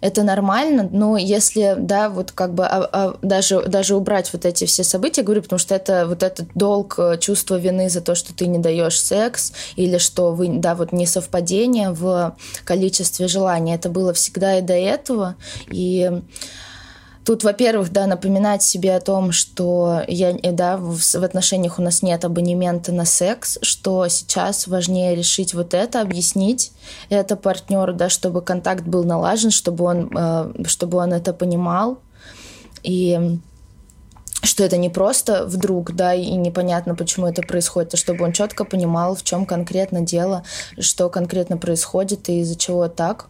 это 0.00 0.22
нормально, 0.22 0.88
но 0.90 1.16
если, 1.16 1.74
да, 1.78 2.08
вот 2.08 2.32
как 2.32 2.54
бы 2.54 2.64
а, 2.64 2.88
а, 2.90 3.16
даже, 3.22 3.62
даже 3.62 3.96
убрать 3.96 4.32
вот 4.32 4.46
эти 4.46 4.64
все 4.64 4.82
события, 4.82 5.22
говорю, 5.22 5.42
потому 5.42 5.58
что 5.58 5.74
это 5.74 6.06
вот 6.06 6.22
этот 6.22 6.48
долг, 6.54 6.94
э, 6.98 7.18
чувство 7.18 7.56
вины 7.56 7.90
за 7.90 8.00
то, 8.00 8.14
что 8.14 8.34
ты 8.34 8.46
не 8.46 8.58
даешь 8.58 9.00
секс, 9.00 9.52
или 9.76 9.98
что 9.98 10.32
вы, 10.32 10.48
да, 10.48 10.74
вот 10.74 10.92
несовпадение 10.92 11.90
в 11.90 12.36
количестве 12.64 13.28
желаний, 13.28 13.74
это 13.74 13.90
было 13.90 14.14
всегда 14.14 14.58
и 14.58 14.62
до 14.62 14.74
этого, 14.74 15.36
и 15.70 16.22
Тут, 17.30 17.44
во-первых, 17.44 17.92
да, 17.92 18.08
напоминать 18.08 18.60
себе 18.60 18.96
о 18.96 19.00
том, 19.00 19.30
что 19.30 20.02
я, 20.08 20.30
э, 20.30 20.50
да, 20.50 20.76
в, 20.76 20.98
в 20.98 21.22
отношениях 21.22 21.78
у 21.78 21.82
нас 21.82 22.02
нет 22.02 22.24
абонемента 22.24 22.90
на 22.90 23.04
секс, 23.04 23.56
что 23.62 24.08
сейчас 24.08 24.66
важнее 24.66 25.14
решить 25.14 25.54
вот 25.54 25.72
это, 25.72 26.00
объяснить 26.00 26.72
это 27.08 27.36
партнеру, 27.36 27.92
да, 27.92 28.08
чтобы 28.08 28.42
контакт 28.42 28.82
был 28.82 29.04
налажен, 29.04 29.52
чтобы 29.52 29.84
он, 29.84 30.10
э, 30.12 30.64
чтобы 30.66 30.98
он 30.98 31.12
это 31.12 31.32
понимал. 31.32 32.00
И 32.82 33.38
что 34.42 34.64
это 34.64 34.76
не 34.76 34.90
просто 34.90 35.46
вдруг, 35.46 35.92
да, 35.94 36.12
и 36.14 36.32
непонятно, 36.32 36.96
почему 36.96 37.28
это 37.28 37.42
происходит, 37.42 37.94
а 37.94 37.96
чтобы 37.96 38.24
он 38.24 38.32
четко 38.32 38.64
понимал, 38.64 39.14
в 39.14 39.22
чем 39.22 39.46
конкретно 39.46 40.00
дело, 40.00 40.42
что 40.80 41.08
конкретно 41.08 41.58
происходит 41.58 42.28
и 42.28 42.40
из-за 42.40 42.56
чего 42.56 42.88
так. 42.88 43.28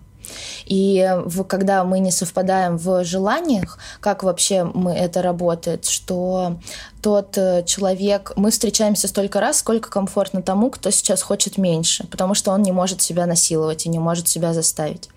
И 0.66 1.08
в, 1.24 1.44
когда 1.44 1.84
мы 1.84 1.98
не 1.98 2.10
совпадаем 2.10 2.76
в 2.76 3.04
желаниях, 3.04 3.78
как 4.00 4.22
вообще 4.22 4.64
мы 4.64 4.92
это 4.92 5.22
работает, 5.22 5.84
что 5.86 6.58
тот 7.00 7.36
э, 7.38 7.64
человек, 7.64 8.32
мы 8.36 8.50
встречаемся 8.50 9.08
столько 9.08 9.40
раз, 9.40 9.58
сколько 9.58 9.90
комфортно 9.90 10.42
тому, 10.42 10.70
кто 10.70 10.90
сейчас 10.90 11.22
хочет 11.22 11.58
меньше, 11.58 12.06
потому 12.08 12.34
что 12.34 12.50
он 12.52 12.62
не 12.62 12.72
может 12.72 13.02
себя 13.02 13.26
насиловать 13.26 13.86
и 13.86 13.88
не 13.88 13.98
может 13.98 14.28
себя 14.28 14.52
заставить. 14.52 15.08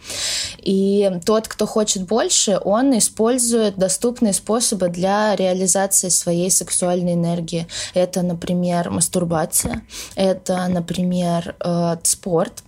И 0.60 1.12
тот, 1.26 1.48
кто 1.48 1.66
хочет 1.66 2.04
больше, 2.04 2.60
он 2.64 2.98
использует 2.98 3.76
доступные 3.76 4.34
способы 4.34 4.90
для 4.90 5.36
реализации 5.36 6.10
своей 6.10 6.50
сексуальной 6.50 7.14
энергии. 7.14 7.68
Это, 7.94 8.22
например, 8.22 8.90
мастурбация, 8.90 9.84
это, 10.16 10.68
например, 10.68 11.56
э, 11.60 11.98
спорт, 12.04 12.64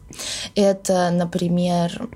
это, 0.55 1.09
например, 1.11 2.09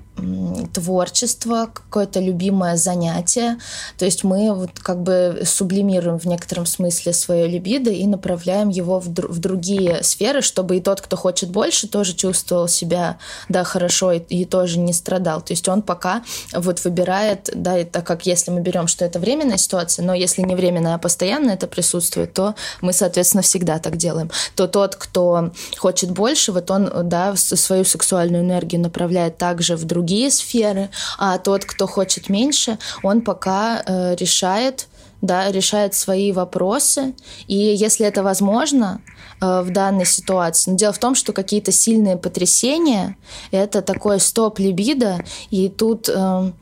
творчество, 0.72 1.70
какое-то 1.72 2.20
любимое 2.20 2.76
занятие. 2.76 3.58
То 3.98 4.04
есть 4.04 4.24
мы 4.24 4.54
вот 4.54 4.78
как 4.78 5.02
бы 5.02 5.42
сублимируем 5.44 6.18
в 6.18 6.24
некотором 6.26 6.66
смысле 6.66 7.12
свое 7.12 7.46
либидо 7.46 7.90
и 7.90 8.06
направляем 8.06 8.68
его 8.68 9.00
в, 9.00 9.08
в 9.08 9.38
другие 9.38 10.02
сферы, 10.02 10.42
чтобы 10.42 10.76
и 10.76 10.80
тот, 10.80 11.00
кто 11.00 11.16
хочет 11.16 11.50
больше, 11.50 11.88
тоже 11.88 12.14
чувствовал 12.14 12.68
себя, 12.68 13.18
да, 13.48 13.64
хорошо 13.64 14.12
и, 14.12 14.18
и 14.18 14.44
тоже 14.44 14.78
не 14.78 14.92
страдал. 14.92 15.40
То 15.40 15.52
есть 15.52 15.68
он 15.68 15.82
пока 15.82 16.22
вот 16.52 16.84
выбирает, 16.84 17.50
да, 17.54 17.78
и 17.78 17.84
так 17.84 18.06
как 18.06 18.26
если 18.26 18.50
мы 18.50 18.60
берем, 18.60 18.86
что 18.86 19.04
это 19.04 19.18
временная 19.18 19.58
ситуация, 19.58 20.04
но 20.04 20.14
если 20.14 20.42
не 20.42 20.54
временная, 20.54 20.94
а 20.94 20.98
постоянно 20.98 21.50
это 21.50 21.66
присутствует, 21.66 22.32
то 22.34 22.54
мы, 22.80 22.92
соответственно, 22.92 23.42
всегда 23.42 23.78
так 23.78 23.96
делаем. 23.96 24.30
То 24.54 24.66
тот, 24.66 24.96
кто 24.96 25.52
хочет 25.78 26.10
больше, 26.10 26.52
вот 26.52 26.70
он, 26.70 26.90
да, 27.04 27.34
свою 27.36 27.84
сексуальную 27.90 28.42
энергию 28.42 28.80
направляет 28.80 29.36
также 29.38 29.76
в 29.76 29.84
другие 29.84 30.30
сферы, 30.30 30.90
а 31.18 31.38
тот, 31.38 31.64
кто 31.64 31.86
хочет 31.86 32.28
меньше, 32.28 32.78
он 33.02 33.22
пока 33.22 33.82
э, 33.84 34.16
решает 34.16 34.86
да, 35.22 35.52
решает 35.52 35.94
свои 35.94 36.32
вопросы. 36.32 37.14
И 37.46 37.54
если 37.56 38.06
это 38.06 38.22
возможно 38.22 39.02
э, 39.40 39.60
в 39.60 39.70
данной 39.70 40.06
ситуации, 40.06 40.70
но 40.70 40.78
дело 40.78 40.94
в 40.94 40.98
том, 40.98 41.14
что 41.14 41.34
какие-то 41.34 41.72
сильные 41.72 42.16
потрясения— 42.16 43.18
это 43.50 43.82
такое 43.82 44.18
стоп-либидо, 44.18 45.22
и 45.50 45.68
тут 45.68 46.08
э, 46.08 46.52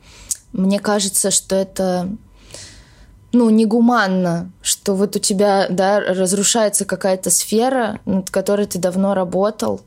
мне 0.51 0.79
кажется, 0.79 1.31
что 1.31 1.55
это 1.55 2.09
ну, 3.31 3.49
негуманно, 3.49 4.51
что 4.61 4.95
вот 4.95 5.15
у 5.15 5.19
тебя, 5.19 5.67
да, 5.69 5.99
разрушается 5.99 6.85
какая-то 6.85 7.29
сфера, 7.29 7.99
над 8.05 8.29
которой 8.31 8.65
ты 8.65 8.79
давно 8.79 9.13
работал, 9.13 9.81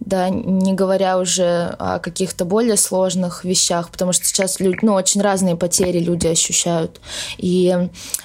да, 0.00 0.28
не 0.28 0.74
говоря 0.74 1.18
уже 1.18 1.74
о 1.78 1.98
каких-то 1.98 2.44
более 2.44 2.76
сложных 2.76 3.44
вещах, 3.44 3.90
потому 3.90 4.12
что 4.12 4.24
сейчас 4.24 4.60
люди, 4.60 4.78
ну, 4.82 4.94
очень 4.94 5.20
разные 5.20 5.56
потери 5.56 5.98
люди 5.98 6.26
ощущают. 6.26 7.00
И 7.36 7.76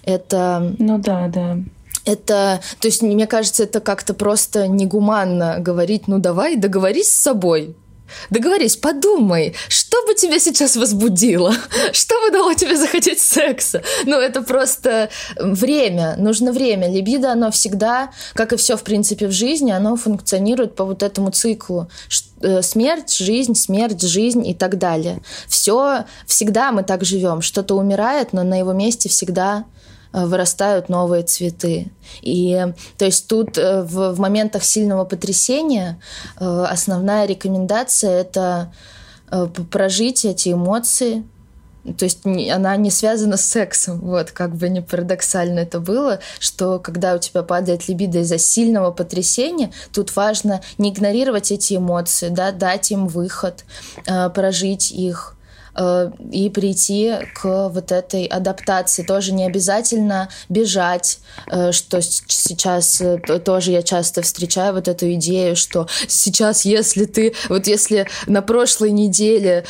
это... 0.03 0.73
Ну 0.79 0.97
да, 0.99 1.27
да. 1.27 1.57
Это, 2.05 2.59
то 2.79 2.87
есть, 2.87 3.01
мне 3.01 3.27
кажется, 3.27 3.63
это 3.63 3.79
как-то 3.79 4.13
просто 4.13 4.67
негуманно 4.67 5.57
говорить, 5.59 6.07
ну 6.07 6.19
давай, 6.19 6.57
договорись 6.57 7.09
с 7.09 7.21
собой, 7.21 7.75
Договорись, 8.29 8.77
подумай, 8.77 9.55
что 9.69 10.05
бы 10.05 10.15
тебя 10.15 10.39
сейчас 10.39 10.75
возбудило? 10.75 11.53
Что 11.93 12.15
бы 12.21 12.31
дало 12.31 12.53
тебе 12.53 12.75
захотеть 12.75 13.19
секса? 13.19 13.83
Ну, 14.05 14.19
это 14.19 14.41
просто 14.41 15.09
время, 15.37 16.15
нужно 16.17 16.51
время. 16.51 16.91
Либидо, 16.91 17.31
оно 17.31 17.51
всегда, 17.51 18.11
как 18.33 18.53
и 18.53 18.57
все, 18.57 18.77
в 18.77 18.83
принципе, 18.83 19.27
в 19.27 19.31
жизни, 19.31 19.71
оно 19.71 19.95
функционирует 19.95 20.75
по 20.75 20.85
вот 20.85 21.03
этому 21.03 21.31
циклу. 21.31 21.89
Э, 22.41 22.61
смерть, 22.61 23.15
жизнь, 23.15 23.55
смерть, 23.55 24.01
жизнь 24.01 24.45
и 24.45 24.53
так 24.53 24.77
далее. 24.77 25.21
Все, 25.47 26.05
всегда 26.27 26.71
мы 26.71 26.83
так 26.83 27.05
живем. 27.05 27.41
Что-то 27.41 27.75
умирает, 27.75 28.33
но 28.33 28.43
на 28.43 28.59
его 28.59 28.73
месте 28.73 29.07
всегда 29.09 29.65
вырастают 30.13 30.89
новые 30.89 31.23
цветы. 31.23 31.91
И 32.21 32.67
то 32.97 33.05
есть 33.05 33.27
тут 33.27 33.57
э, 33.57 33.81
в, 33.81 34.13
в 34.13 34.19
моментах 34.19 34.63
сильного 34.63 35.05
потрясения 35.05 35.99
основная 36.37 37.25
рекомендация 37.25 38.21
это 38.21 38.71
прожить 39.71 40.25
эти 40.25 40.53
эмоции, 40.53 41.23
то 41.97 42.05
есть 42.05 42.25
она 42.25 42.75
не 42.77 42.89
связана 42.89 43.35
с 43.35 43.45
сексом. 43.45 43.99
Вот, 43.99 44.31
как 44.31 44.55
бы 44.55 44.69
не 44.69 44.81
парадоксально 44.81 45.59
это 45.59 45.79
было, 45.79 46.19
что 46.39 46.79
когда 46.79 47.15
у 47.15 47.17
тебя 47.17 47.43
падает 47.43 47.87
либидо 47.87 48.19
из-за 48.19 48.37
сильного 48.37 48.91
потрясения, 48.91 49.71
тут 49.91 50.15
важно 50.15 50.61
не 50.77 50.91
игнорировать 50.91 51.51
эти 51.51 51.75
эмоции, 51.75 52.29
да, 52.29 52.51
дать 52.51 52.91
им 52.91 53.07
выход, 53.07 53.65
э, 54.07 54.29
прожить 54.29 54.91
их, 54.91 55.35
Э, 55.35 55.42
и 56.31 56.49
прийти 56.49 57.13
к 57.33 57.69
вот 57.69 57.91
этой 57.91 58.25
адаптации. 58.25 59.03
Тоже 59.03 59.33
не 59.33 59.45
обязательно 59.45 60.29
бежать, 60.49 61.19
э, 61.51 61.71
что 61.71 62.01
сейчас 62.01 63.01
э, 63.01 63.17
тоже 63.43 63.71
я 63.71 63.81
часто 63.81 64.21
встречаю 64.21 64.73
вот 64.73 64.87
эту 64.87 65.11
идею, 65.13 65.55
что 65.55 65.87
сейчас, 66.07 66.65
если 66.65 67.05
ты, 67.05 67.33
вот 67.49 67.67
если 67.67 68.07
на 68.27 68.41
прошлой 68.41 68.91
неделе 68.91 69.65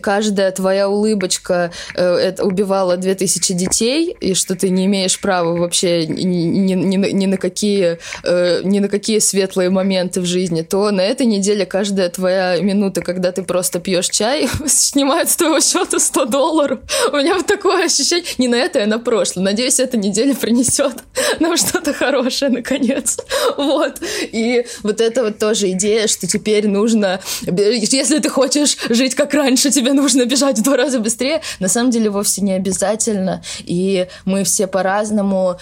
каждая 0.00 0.50
твоя 0.52 0.88
улыбочка 0.88 1.72
убивала 1.94 2.96
2000 2.96 3.52
детей, 3.54 4.16
и 4.20 4.34
что 4.34 4.54
ты 4.54 4.70
не 4.70 4.86
имеешь 4.86 5.20
права 5.20 5.56
вообще 5.56 6.06
ни, 6.06 6.22
ни, 6.22 6.74
ни, 6.74 6.96
ни 6.96 7.26
на 7.26 7.36
какие 7.36 7.98
ни 8.24 8.78
на 8.78 8.88
какие 8.88 9.18
светлые 9.18 9.70
моменты 9.70 10.20
в 10.20 10.26
жизни, 10.26 10.62
то 10.62 10.90
на 10.90 11.00
этой 11.00 11.26
неделе 11.26 11.66
каждая 11.66 12.08
твоя 12.08 12.58
минута, 12.60 13.02
когда 13.02 13.32
ты 13.32 13.42
просто 13.42 13.80
пьешь 13.80 14.08
чай, 14.08 14.48
снимает 14.66 15.31
с 15.32 15.36
твоего 15.36 15.60
счета 15.60 15.98
100 15.98 16.26
долларов. 16.26 16.80
У 17.12 17.16
меня 17.16 17.34
вот 17.34 17.46
такое 17.46 17.86
ощущение, 17.86 18.24
не 18.38 18.48
на 18.48 18.56
это, 18.56 18.82
а 18.82 18.86
на 18.86 18.98
прошлое. 18.98 19.44
Надеюсь, 19.44 19.80
эта 19.80 19.96
неделя 19.96 20.34
принесет 20.34 20.94
нам 21.40 21.56
что-то 21.56 21.92
хорошее, 21.92 22.50
наконец. 22.50 23.18
Вот. 23.56 24.00
И 24.32 24.64
вот 24.82 25.00
это 25.00 25.24
вот 25.24 25.38
тоже 25.38 25.70
идея, 25.72 26.06
что 26.06 26.26
теперь 26.26 26.68
нужно, 26.68 27.20
если 27.42 28.18
ты 28.18 28.28
хочешь 28.28 28.76
жить 28.90 29.14
как 29.14 29.34
раньше, 29.34 29.70
тебе 29.70 29.92
нужно 29.92 30.24
бежать 30.26 30.58
в 30.58 30.62
два 30.62 30.76
раза 30.76 31.00
быстрее. 31.00 31.42
На 31.60 31.68
самом 31.68 31.90
деле 31.90 32.10
вовсе 32.10 32.42
не 32.42 32.52
обязательно. 32.52 33.42
И 33.60 34.06
мы 34.24 34.44
все 34.44 34.66
по-разному 34.66 35.56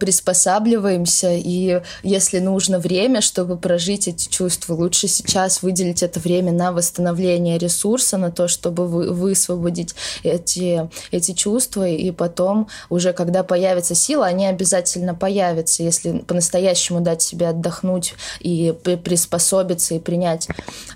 приспосабливаемся. 0.00 1.32
И 1.32 1.80
если 2.02 2.40
нужно 2.40 2.78
время, 2.78 3.20
чтобы 3.20 3.56
прожить 3.56 4.08
эти 4.08 4.28
чувства, 4.28 4.74
лучше 4.74 5.06
сейчас 5.08 5.62
выделить 5.62 6.02
это 6.02 6.18
время 6.18 6.52
на 6.52 6.72
восстановление 6.72 7.58
ресурса, 7.58 8.18
на 8.18 8.30
то, 8.30 8.48
чтобы 8.48 8.88
вы 8.88 9.11
высвободить 9.12 9.94
эти, 10.22 10.88
эти 11.10 11.32
чувства, 11.32 11.86
и 11.88 12.10
потом 12.10 12.68
уже, 12.90 13.12
когда 13.12 13.42
появится 13.42 13.94
сила, 13.94 14.26
они 14.26 14.46
обязательно 14.46 15.14
появятся, 15.14 15.82
если 15.82 16.18
по-настоящему 16.18 17.00
дать 17.00 17.22
себе 17.22 17.48
отдохнуть 17.48 18.14
и 18.40 18.74
приспособиться 19.04 19.94
и 19.94 19.98
принять, 19.98 20.48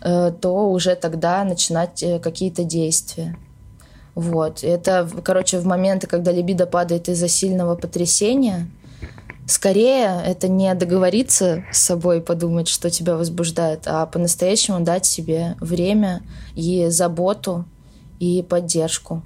э, 0.03 0.33
то 0.41 0.71
уже 0.71 0.95
тогда 0.95 1.45
начинать 1.45 2.03
э, 2.03 2.19
какие-то 2.19 2.65
действия. 2.65 3.37
Вот. 4.17 4.65
Это, 4.65 5.09
короче, 5.23 5.59
в 5.59 5.67
моменты, 5.67 6.07
когда 6.07 6.33
либидо 6.33 6.67
падает 6.67 7.09
из-за 7.09 7.29
сильного 7.29 7.77
потрясения, 7.77 8.67
скорее 9.47 10.23
это 10.25 10.49
не 10.49 10.75
договориться 10.75 11.65
с 11.71 11.83
собой, 11.83 12.23
подумать, 12.23 12.67
что 12.67 12.91
тебя 12.91 13.17
возбуждает, 13.17 13.83
а 13.85 14.07
по-настоящему 14.07 14.81
дать 14.81 15.05
себе 15.05 15.55
время 15.61 16.23
и 16.55 16.87
заботу 16.89 17.67
и 18.21 18.43
поддержку. 18.43 19.23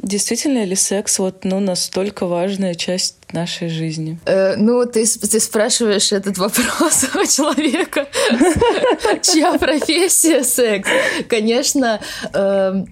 Действительно 0.00 0.64
ли 0.64 0.76
секс 0.76 1.18
вот 1.18 1.44
ну 1.44 1.58
настолько 1.58 2.26
важная 2.26 2.76
часть 2.76 3.16
нашей 3.32 3.68
жизни? 3.68 4.20
Э, 4.26 4.54
ну, 4.54 4.86
ты, 4.86 5.04
ты 5.04 5.40
спрашиваешь 5.40 6.12
этот 6.12 6.38
вопрос 6.38 7.04
у 7.14 7.26
человека, 7.26 8.06
чья 9.22 9.58
профессия 9.58 10.44
секс. 10.44 10.88
Конечно, 11.28 12.00
э, 12.32 12.84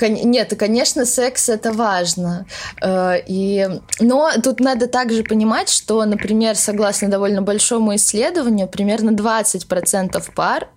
нет, 0.00 0.54
конечно, 0.58 1.04
секс 1.04 1.50
это 1.50 1.70
важно. 1.72 2.46
Э, 2.80 3.16
и, 3.26 3.68
но 4.00 4.30
тут 4.42 4.60
надо 4.60 4.86
также 4.86 5.22
понимать, 5.22 5.68
что, 5.68 6.02
например, 6.06 6.56
согласно 6.56 7.08
довольно 7.08 7.42
большому 7.42 7.94
исследованию, 7.94 8.68
примерно 8.68 9.10
20% 9.10 10.32
пар 10.34 10.68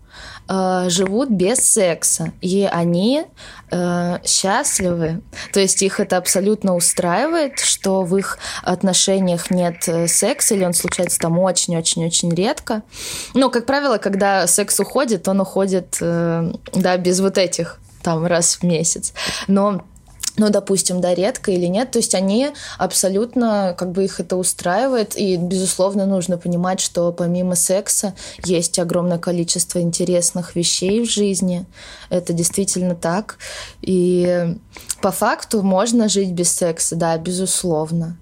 э, 0.47 0.85
живут 0.89 1.29
без 1.29 1.59
секса, 1.59 2.31
и 2.41 2.67
они 2.71 3.25
э, 3.71 4.17
счастливы. 4.25 5.21
То 5.53 5.59
есть 5.59 5.81
их 5.81 5.99
это 5.99 6.17
абсолютно 6.17 6.75
устраивает, 6.75 7.59
что 7.59 8.03
в 8.03 8.15
их 8.17 8.39
отношениях 8.63 9.51
нет 9.51 9.87
э, 9.87 10.07
секса, 10.07 10.55
или 10.55 10.65
он 10.65 10.73
случается 10.73 11.19
там 11.19 11.37
очень-очень-очень 11.39 12.33
редко. 12.33 12.83
Но, 13.33 13.49
как 13.49 13.65
правило, 13.65 13.97
когда 13.97 14.47
секс 14.47 14.79
уходит, 14.79 15.27
он 15.27 15.41
уходит, 15.41 15.97
э, 16.01 16.51
да, 16.73 16.97
без 16.97 17.19
вот 17.19 17.37
этих 17.37 17.79
там 18.01 18.25
раз 18.25 18.55
в 18.55 18.63
месяц. 18.63 19.13
Но 19.47 19.83
ну, 20.37 20.49
допустим, 20.49 21.01
да, 21.01 21.15
редко 21.15 21.51
или 21.51 21.65
нет. 21.65 21.91
То 21.91 21.97
есть 21.97 22.13
они 22.13 22.49
абсолютно, 22.77 23.75
как 23.77 23.91
бы 23.91 24.05
их 24.05 24.19
это 24.19 24.37
устраивает. 24.37 25.17
И, 25.17 25.35
безусловно, 25.35 26.05
нужно 26.05 26.37
понимать, 26.37 26.79
что 26.79 27.11
помимо 27.11 27.55
секса 27.55 28.13
есть 28.45 28.77
огромное 28.77 29.17
количество 29.17 29.79
интересных 29.79 30.55
вещей 30.55 31.01
в 31.01 31.09
жизни. 31.09 31.65
Это 32.09 32.33
действительно 32.33 32.95
так. 32.95 33.39
И 33.81 34.55
по 35.01 35.11
факту 35.11 35.63
можно 35.63 36.07
жить 36.07 36.31
без 36.31 36.51
секса, 36.51 36.95
да, 36.95 37.17
безусловно. 37.17 38.17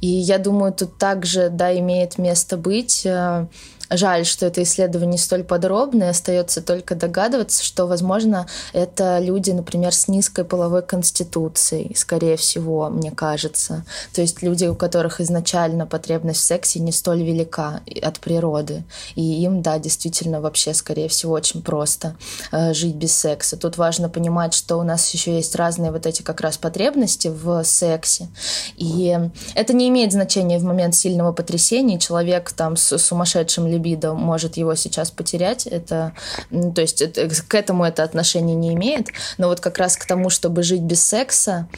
И 0.00 0.08
я 0.08 0.38
думаю, 0.38 0.72
тут 0.72 0.98
также, 0.98 1.50
да, 1.50 1.76
имеет 1.78 2.18
место 2.18 2.56
быть 2.56 3.02
э, 3.04 3.46
Жаль, 3.90 4.24
что 4.24 4.46
это 4.46 4.62
исследование 4.62 5.18
столь 5.18 5.42
подробное, 5.42 6.10
остается 6.10 6.62
только 6.62 6.94
догадываться, 6.94 7.64
что, 7.64 7.86
возможно, 7.86 8.46
это 8.72 9.18
люди, 9.18 9.50
например, 9.50 9.92
с 9.92 10.06
низкой 10.06 10.44
половой 10.44 10.82
конституцией, 10.82 11.94
скорее 11.96 12.36
всего, 12.36 12.88
мне 12.88 13.10
кажется. 13.10 13.84
То 14.14 14.20
есть 14.20 14.42
люди, 14.42 14.66
у 14.66 14.76
которых 14.76 15.20
изначально 15.20 15.86
потребность 15.86 16.40
в 16.40 16.44
сексе 16.44 16.78
не 16.78 16.92
столь 16.92 17.22
велика 17.22 17.80
от 18.00 18.20
природы. 18.20 18.84
И 19.16 19.42
им, 19.42 19.60
да, 19.62 19.78
действительно, 19.78 20.40
вообще, 20.40 20.72
скорее 20.72 21.08
всего, 21.08 21.32
очень 21.32 21.62
просто 21.62 22.16
э, 22.52 22.72
жить 22.74 22.94
без 22.94 23.16
секса. 23.16 23.56
Тут 23.56 23.76
важно 23.76 24.08
понимать, 24.08 24.54
что 24.54 24.76
у 24.76 24.82
нас 24.84 25.12
еще 25.12 25.34
есть 25.34 25.56
разные 25.56 25.90
вот 25.90 26.06
эти 26.06 26.22
как 26.22 26.40
раз 26.40 26.58
потребности 26.58 27.28
в 27.28 27.64
сексе. 27.64 28.28
И 28.76 29.18
это 29.54 29.72
не 29.72 29.88
имеет 29.88 30.12
значения 30.12 30.58
в 30.58 30.64
момент 30.64 30.94
сильного 30.94 31.32
потрясения. 31.32 31.98
Человек 31.98 32.52
там 32.52 32.76
с 32.76 32.96
сумасшедшим 32.98 33.66
либидо 33.80 34.14
может 34.14 34.56
его 34.56 34.74
сейчас 34.74 35.10
потерять. 35.10 35.66
Это, 35.66 36.12
то 36.50 36.80
есть 36.80 37.02
это, 37.02 37.28
к 37.28 37.54
этому 37.54 37.84
это 37.84 38.02
отношение 38.02 38.56
не 38.56 38.74
имеет. 38.74 39.08
Но 39.38 39.48
вот 39.48 39.60
как 39.60 39.78
раз 39.78 39.96
к 39.96 40.06
тому, 40.06 40.30
чтобы 40.30 40.62
жить 40.62 40.82
без 40.82 41.02
секса, 41.02 41.68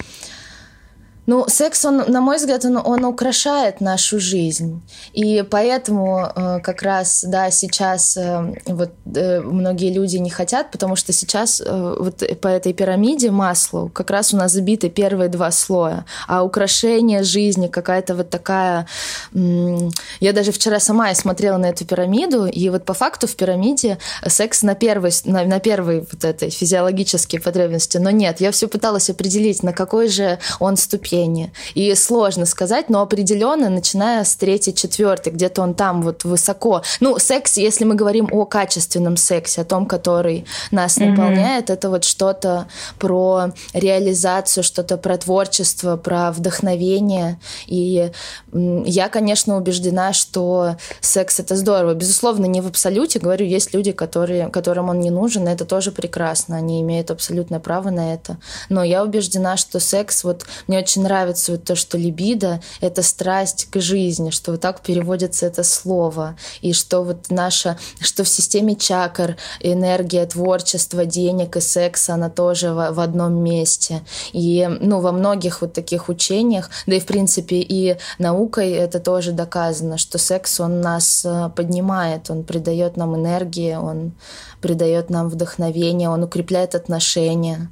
ну, 1.25 1.45
секс, 1.47 1.85
он, 1.85 1.99
на 2.09 2.21
мой 2.21 2.37
взгляд, 2.37 2.65
он, 2.65 2.81
он 2.85 3.05
украшает 3.05 3.81
нашу 3.81 4.19
жизнь. 4.19 4.83
И 5.13 5.45
поэтому 5.49 6.27
э, 6.35 6.59
как 6.61 6.83
раз, 6.83 7.25
да, 7.27 7.51
сейчас 7.53 8.17
э, 8.17 8.55
вот 8.67 8.91
э, 9.15 9.41
многие 9.41 9.93
люди 9.93 10.17
не 10.17 10.31
хотят, 10.31 10.73
потому 10.73 10.97
что 10.97 11.13
сейчас 11.13 11.63
э, 11.65 11.97
вот 11.99 12.25
по 12.41 12.49
этой 12.49 12.73
пирамиде 12.73 13.31
маслу 13.31 13.89
как 13.95 14.11
раз 14.11 14.35
у 14.35 14.37
нас 14.37 14.51
забиты 14.51 14.89
первые 14.89 15.29
два 15.29 15.53
слоя. 15.53 16.07
А 16.27 16.43
украшение 16.43 17.23
жизни, 17.23 17.69
какая-то 17.69 18.17
вот 18.17 18.31
такая... 18.31 18.89
Я 19.33 20.33
даже 20.33 20.51
вчера 20.51 20.81
сама 20.81 21.11
я 21.11 21.15
смотрела 21.15 21.57
на 21.57 21.67
эту 21.67 21.85
пирамиду, 21.85 22.47
и 22.47 22.69
вот 22.69 22.85
по 22.85 22.95
факту 22.95 23.29
в 23.29 23.37
пирамиде 23.37 23.99
секс 24.27 24.63
на 24.63 24.75
первой, 24.75 25.13
на, 25.25 25.45
на 25.45 25.61
первой 25.61 26.01
вот 26.01 26.25
этой 26.25 26.51
физиологической 26.51 27.41
потребности. 27.41 27.99
Но 27.99 28.11
нет, 28.11 28.41
я 28.41 28.51
все 28.51 28.67
пыталась 28.67 29.09
определить, 29.09 29.63
на 29.63 29.73
какой 29.73 30.09
же 30.09 30.41
он 30.59 30.77
ступень 30.77 31.12
терпение. 31.13 31.53
И 31.75 31.95
сложно 31.95 32.47
сказать, 32.47 32.89
но 32.89 33.03
определенно, 33.03 33.69
начиная 33.69 34.25
с 34.25 34.35
третьей, 34.37 34.75
четвертой, 34.75 35.33
где-то 35.33 35.63
он 35.63 35.75
там 35.75 36.03
вот 36.03 36.25
высоко. 36.25 36.83
Ну, 37.01 37.19
секс, 37.19 37.57
если 37.57 37.85
мы 37.85 37.95
говорим 37.95 38.29
о 38.33 38.45
качественном 38.45 39.17
сексе, 39.17 39.63
о 39.63 39.65
том, 39.65 39.87
который 39.87 40.45
нас 40.71 40.99
mm-hmm. 40.99 41.09
наполняет, 41.11 41.71
это 41.71 41.91
вот 41.91 42.05
что-то 42.05 42.67
про 42.99 43.53
реализацию, 43.75 44.65
что-то 44.65 44.97
про 44.97 45.19
творчество, 45.19 45.97
про 45.97 46.33
вдохновение. 46.33 47.39
И 47.67 48.11
я, 48.53 49.09
конечно, 49.09 49.57
убеждена, 49.57 50.13
что 50.13 50.77
секс 51.01 51.41
это 51.41 51.57
здорово. 51.57 51.95
Безусловно, 51.95 52.47
не 52.47 52.61
в 52.61 52.67
абсолюте. 52.67 53.19
Говорю, 53.19 53.47
есть 53.47 53.75
люди, 53.75 53.93
которые, 53.93 54.49
которым 54.49 54.89
он 54.89 55.01
не 55.01 55.11
нужен, 55.11 55.47
это 55.49 55.65
тоже 55.65 55.93
прекрасно. 55.93 56.57
Они 56.57 56.81
имеют 56.81 57.11
абсолютное 57.11 57.61
право 57.61 57.91
на 57.91 58.15
это. 58.15 58.39
Но 58.69 58.83
я 58.83 59.03
убеждена, 59.03 59.57
что 59.57 59.81
секс, 59.81 60.25
вот 60.25 60.47
мне 60.67 60.79
очень 60.79 61.02
нравится 61.03 61.53
вот 61.53 61.65
то, 61.65 61.75
что 61.75 61.99
либидо— 61.99 62.61
это 62.81 63.03
страсть 63.03 63.69
к 63.71 63.81
жизни, 63.81 64.31
что 64.31 64.53
вот 64.53 64.61
так 64.61 64.81
переводится 64.81 65.47
это 65.47 65.63
слово, 65.63 66.37
и 66.61 66.73
что 66.73 67.03
вот 67.03 67.31
наша, 67.31 67.79
что 68.01 68.25
в 68.25 68.29
системе 68.29 68.77
чакр 68.77 69.37
энергия 69.61 70.25
творчества, 70.27 71.05
денег 71.05 71.57
и 71.57 71.61
секса, 71.61 72.15
она 72.15 72.31
тоже 72.31 72.73
в, 72.73 72.93
в 72.93 73.01
одном 73.01 73.43
месте. 73.43 74.03
И, 74.33 74.69
ну, 74.81 75.01
во 75.01 75.13
многих 75.13 75.61
вот 75.61 75.73
таких 75.73 76.09
учениях, 76.09 76.71
да 76.87 76.97
и, 76.97 77.01
в 77.01 77.07
принципе, 77.07 77.57
и 77.57 77.97
наукой 78.19 78.71
это 78.73 79.01
тоже 79.01 79.33
доказано, 79.33 79.99
что 79.99 80.19
секс, 80.19 80.61
он 80.61 80.81
нас 80.81 81.25
э, 81.25 81.51
поднимает, 81.55 82.31
он 82.31 82.45
придает 82.45 82.97
нам 82.97 83.17
энергии, 83.17 83.75
он 83.75 84.13
придает 84.61 85.11
нам 85.11 85.29
вдохновение, 85.29 86.09
он 86.09 86.23
укрепляет 86.23 86.75
отношения 86.75 87.71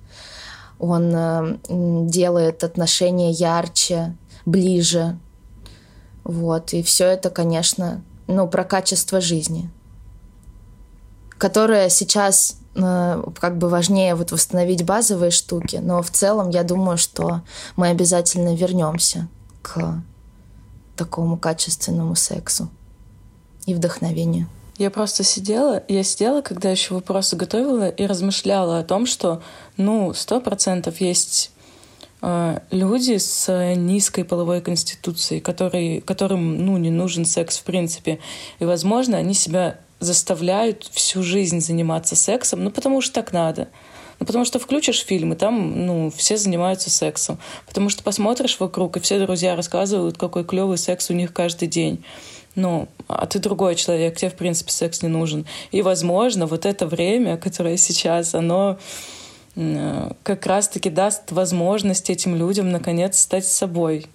он 0.80 1.12
э, 1.14 1.58
делает 2.08 2.64
отношения 2.64 3.30
ярче, 3.30 4.16
ближе. 4.46 5.18
Вот. 6.24 6.72
И 6.72 6.82
все 6.82 7.04
это, 7.04 7.30
конечно, 7.30 8.02
ну, 8.26 8.48
про 8.48 8.64
качество 8.64 9.20
жизни, 9.20 9.70
которое 11.36 11.90
сейчас 11.90 12.56
э, 12.74 13.22
как 13.38 13.58
бы 13.58 13.68
важнее 13.68 14.14
вот 14.14 14.32
восстановить 14.32 14.84
базовые 14.84 15.30
штуки, 15.30 15.76
но 15.76 16.02
в 16.02 16.10
целом 16.10 16.50
я 16.50 16.62
думаю, 16.62 16.96
что 16.96 17.42
мы 17.76 17.88
обязательно 17.88 18.54
вернемся 18.54 19.28
к 19.62 20.02
такому 20.96 21.36
качественному 21.36 22.14
сексу 22.14 22.68
и 23.66 23.74
вдохновению. 23.74 24.46
Я 24.80 24.90
просто 24.90 25.24
сидела, 25.24 25.82
я 25.88 26.02
сидела, 26.02 26.40
когда 26.40 26.70
еще 26.70 26.94
вопросы 26.94 27.36
готовила, 27.36 27.90
и 27.90 28.06
размышляла 28.06 28.78
о 28.78 28.82
том, 28.82 29.04
что, 29.04 29.42
ну, 29.76 30.14
сто 30.14 30.40
процентов 30.40 31.02
есть 31.02 31.50
э, 32.22 32.60
люди 32.70 33.18
с 33.18 33.74
низкой 33.76 34.24
половой 34.24 34.62
конституцией, 34.62 35.42
которые, 35.42 36.00
которым, 36.00 36.64
ну, 36.64 36.78
не 36.78 36.88
нужен 36.88 37.26
секс 37.26 37.58
в 37.58 37.64
принципе. 37.64 38.20
И, 38.58 38.64
возможно, 38.64 39.18
они 39.18 39.34
себя 39.34 39.78
заставляют 39.98 40.88
всю 40.90 41.22
жизнь 41.22 41.60
заниматься 41.60 42.16
сексом, 42.16 42.64
ну, 42.64 42.70
потому 42.70 43.02
что 43.02 43.12
так 43.12 43.34
надо. 43.34 43.68
Ну, 44.18 44.24
потому 44.24 44.46
что 44.46 44.58
включишь 44.58 45.04
фильм, 45.04 45.34
и 45.34 45.36
там, 45.36 45.84
ну, 45.84 46.10
все 46.10 46.38
занимаются 46.38 46.88
сексом. 46.88 47.38
Потому 47.66 47.90
что 47.90 48.02
посмотришь 48.02 48.58
вокруг, 48.58 48.96
и 48.96 49.00
все 49.00 49.18
друзья 49.18 49.56
рассказывают, 49.56 50.16
какой 50.16 50.42
клевый 50.42 50.78
секс 50.78 51.10
у 51.10 51.12
них 51.12 51.34
каждый 51.34 51.68
день 51.68 52.02
ну, 52.60 52.88
а 53.08 53.26
ты 53.26 53.38
другой 53.38 53.74
человек, 53.74 54.16
тебе, 54.16 54.30
в 54.30 54.34
принципе, 54.34 54.70
секс 54.70 55.02
не 55.02 55.08
нужен. 55.08 55.46
И, 55.72 55.82
возможно, 55.82 56.46
вот 56.46 56.66
это 56.66 56.86
время, 56.86 57.36
которое 57.36 57.76
сейчас, 57.76 58.34
оно 58.34 58.78
э, 59.56 60.12
как 60.22 60.46
раз-таки 60.46 60.90
даст 60.90 61.32
возможность 61.32 62.10
этим 62.10 62.36
людям, 62.36 62.70
наконец, 62.70 63.18
стать 63.18 63.46
собой. 63.46 64.06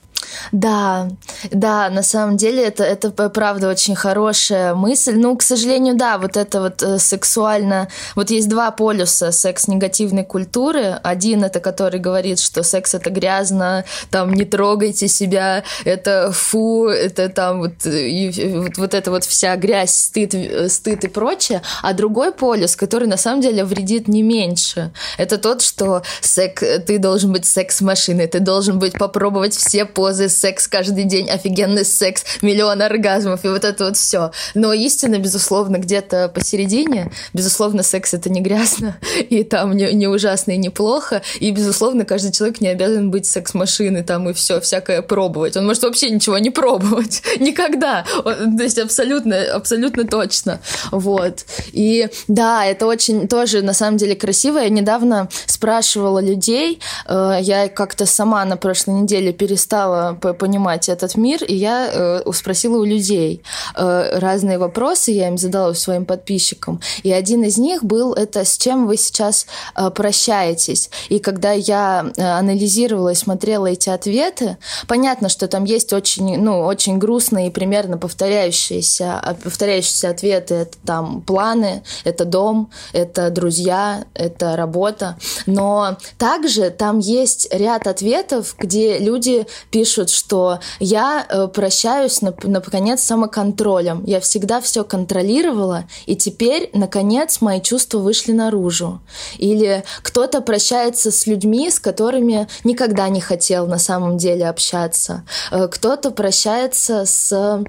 Да, 0.51 1.09
да, 1.51 1.89
на 1.89 2.03
самом 2.03 2.37
деле 2.37 2.63
это, 2.63 2.83
это 2.83 3.11
правда 3.29 3.69
очень 3.69 3.95
хорошая 3.95 4.73
мысль. 4.73 5.15
Ну, 5.15 5.35
к 5.35 5.41
сожалению, 5.41 5.95
да, 5.95 6.17
вот 6.17 6.37
это 6.37 6.61
вот 6.61 6.81
э, 6.81 6.99
сексуально... 6.99 7.89
Вот 8.15 8.29
есть 8.29 8.49
два 8.49 8.71
полюса 8.71 9.31
секс-негативной 9.31 10.23
культуры. 10.23 10.99
Один 11.03 11.43
это 11.43 11.59
который 11.59 11.99
говорит, 11.99 12.39
что 12.39 12.63
секс 12.63 12.93
это 12.93 13.09
грязно, 13.09 13.85
там 14.09 14.33
не 14.33 14.45
трогайте 14.45 15.07
себя, 15.07 15.63
это 15.83 16.31
фу, 16.31 16.87
это 16.87 17.29
там 17.29 17.59
вот, 17.59 17.85
и, 17.85 18.53
вот, 18.55 18.77
вот 18.77 18.93
это 18.93 19.11
вот 19.11 19.23
вся 19.23 19.55
грязь, 19.55 19.93
стыд, 19.93 20.33
э, 20.33 20.69
стыд 20.69 21.03
и 21.03 21.07
прочее. 21.07 21.61
А 21.81 21.93
другой 21.93 22.31
полюс, 22.31 22.75
который 22.75 23.07
на 23.07 23.17
самом 23.17 23.41
деле 23.41 23.63
вредит 23.63 24.07
не 24.07 24.23
меньше, 24.23 24.91
это 25.17 25.37
тот, 25.37 25.61
что 25.61 26.01
сек, 26.21 26.59
ты 26.59 26.97
должен 26.97 27.31
быть 27.31 27.45
секс-машиной, 27.45 28.27
ты 28.27 28.39
должен 28.39 28.79
быть 28.79 28.93
попробовать 28.93 29.55
все 29.55 29.85
позы 29.85 30.14
позы, 30.15 30.29
секс 30.29 30.67
каждый 30.67 31.03
день, 31.03 31.29
офигенный 31.29 31.83
секс, 31.83 32.23
миллион 32.41 32.81
оргазмов 32.81 33.43
и 33.43 33.49
вот 33.49 33.65
это 33.65 33.85
вот 33.85 33.97
все. 33.97 34.31
Но 34.53 34.71
истина, 34.71 35.19
безусловно, 35.19 35.77
где-то 35.77 36.29
посередине. 36.29 37.11
Безусловно, 37.33 37.83
секс 37.83 38.13
это 38.13 38.29
не 38.29 38.39
грязно, 38.39 38.97
и 39.29 39.43
там 39.43 39.75
не, 39.75 39.93
не 39.93 40.07
ужасно 40.07 40.51
и 40.51 40.57
неплохо. 40.57 41.21
И, 41.41 41.51
безусловно, 41.51 42.05
каждый 42.05 42.31
человек 42.31 42.61
не 42.61 42.69
обязан 42.69 43.11
быть 43.11 43.25
секс-машиной 43.25 44.03
там 44.03 44.29
и 44.29 44.33
все, 44.33 44.61
всякое 44.61 45.01
пробовать. 45.01 45.57
Он 45.57 45.65
может 45.65 45.83
вообще 45.83 46.09
ничего 46.09 46.37
не 46.37 46.49
пробовать. 46.49 47.21
Никогда. 47.39 48.05
Он, 48.23 48.57
то 48.57 48.63
есть 48.63 48.79
абсолютно, 48.79 49.35
абсолютно 49.53 50.05
точно. 50.05 50.61
Вот. 50.91 51.45
И 51.73 52.07
да, 52.29 52.65
это 52.65 52.85
очень 52.85 53.27
тоже 53.27 53.61
на 53.61 53.73
самом 53.73 53.97
деле 53.97 54.15
красиво. 54.15 54.59
Я 54.59 54.69
недавно 54.69 55.27
спрашивала 55.45 56.19
людей, 56.19 56.79
э, 57.07 57.37
я 57.41 57.67
как-то 57.67 58.05
сама 58.05 58.45
на 58.45 58.55
прошлой 58.55 59.01
неделе 59.01 59.33
перестала 59.33 60.04
понимать 60.13 60.89
этот 60.89 61.15
мир, 61.15 61.43
и 61.43 61.55
я 61.55 61.89
э, 61.91 62.31
спросила 62.33 62.77
у 62.77 62.83
людей 62.83 63.43
э, 63.75 64.19
разные 64.19 64.57
вопросы, 64.57 65.11
я 65.11 65.27
им 65.27 65.37
задала 65.37 65.73
своим 65.73 66.05
подписчикам, 66.05 66.79
и 67.03 67.11
один 67.11 67.43
из 67.43 67.57
них 67.57 67.83
был 67.83 68.13
это 68.13 68.45
с 68.45 68.57
чем 68.57 68.87
вы 68.87 68.97
сейчас 68.97 69.47
э, 69.75 69.89
прощаетесь. 69.89 70.89
И 71.09 71.19
когда 71.19 71.51
я 71.51 72.11
анализировала 72.17 73.09
и 73.09 73.15
смотрела 73.15 73.67
эти 73.67 73.89
ответы, 73.89 74.57
понятно, 74.87 75.29
что 75.29 75.47
там 75.47 75.63
есть 75.63 75.93
очень, 75.93 76.37
ну, 76.37 76.61
очень 76.61 76.97
грустные 76.97 77.47
и 77.47 77.51
примерно 77.51 77.97
повторяющиеся, 77.97 79.19
а, 79.19 79.33
повторяющиеся 79.33 80.09
ответы. 80.09 80.55
Это 80.55 80.77
там 80.85 81.21
планы, 81.21 81.83
это 82.03 82.25
дом, 82.25 82.69
это 82.93 83.29
друзья, 83.29 84.05
это 84.13 84.55
работа. 84.55 85.17
Но 85.45 85.97
также 86.17 86.69
там 86.69 86.99
есть 86.99 87.47
ряд 87.51 87.87
ответов, 87.87 88.55
где 88.57 88.97
люди 88.97 89.45
пишут 89.71 89.94
пишут, 89.95 90.09
что 90.09 90.59
я 90.79 91.25
э, 91.27 91.47
прощаюсь, 91.47 92.21
наконец, 92.21 93.01
самоконтролем. 93.01 94.03
Я 94.05 94.19
всегда 94.19 94.59
все 94.59 94.83
контролировала, 94.83 95.85
и 96.05 96.15
теперь, 96.15 96.69
наконец, 96.73 97.41
мои 97.41 97.61
чувства 97.61 97.99
вышли 97.99 98.33
наружу. 98.33 98.99
Или 99.37 99.83
кто-то 100.01 100.41
прощается 100.41 101.11
с 101.11 101.27
людьми, 101.27 101.69
с 101.69 101.79
которыми 101.79 102.47
никогда 102.63 103.07
не 103.09 103.21
хотел 103.21 103.67
на 103.67 103.77
самом 103.77 104.17
деле 104.17 104.49
общаться. 104.49 105.23
Э, 105.51 105.67
кто-то 105.67 106.11
прощается 106.11 107.05
с... 107.05 107.63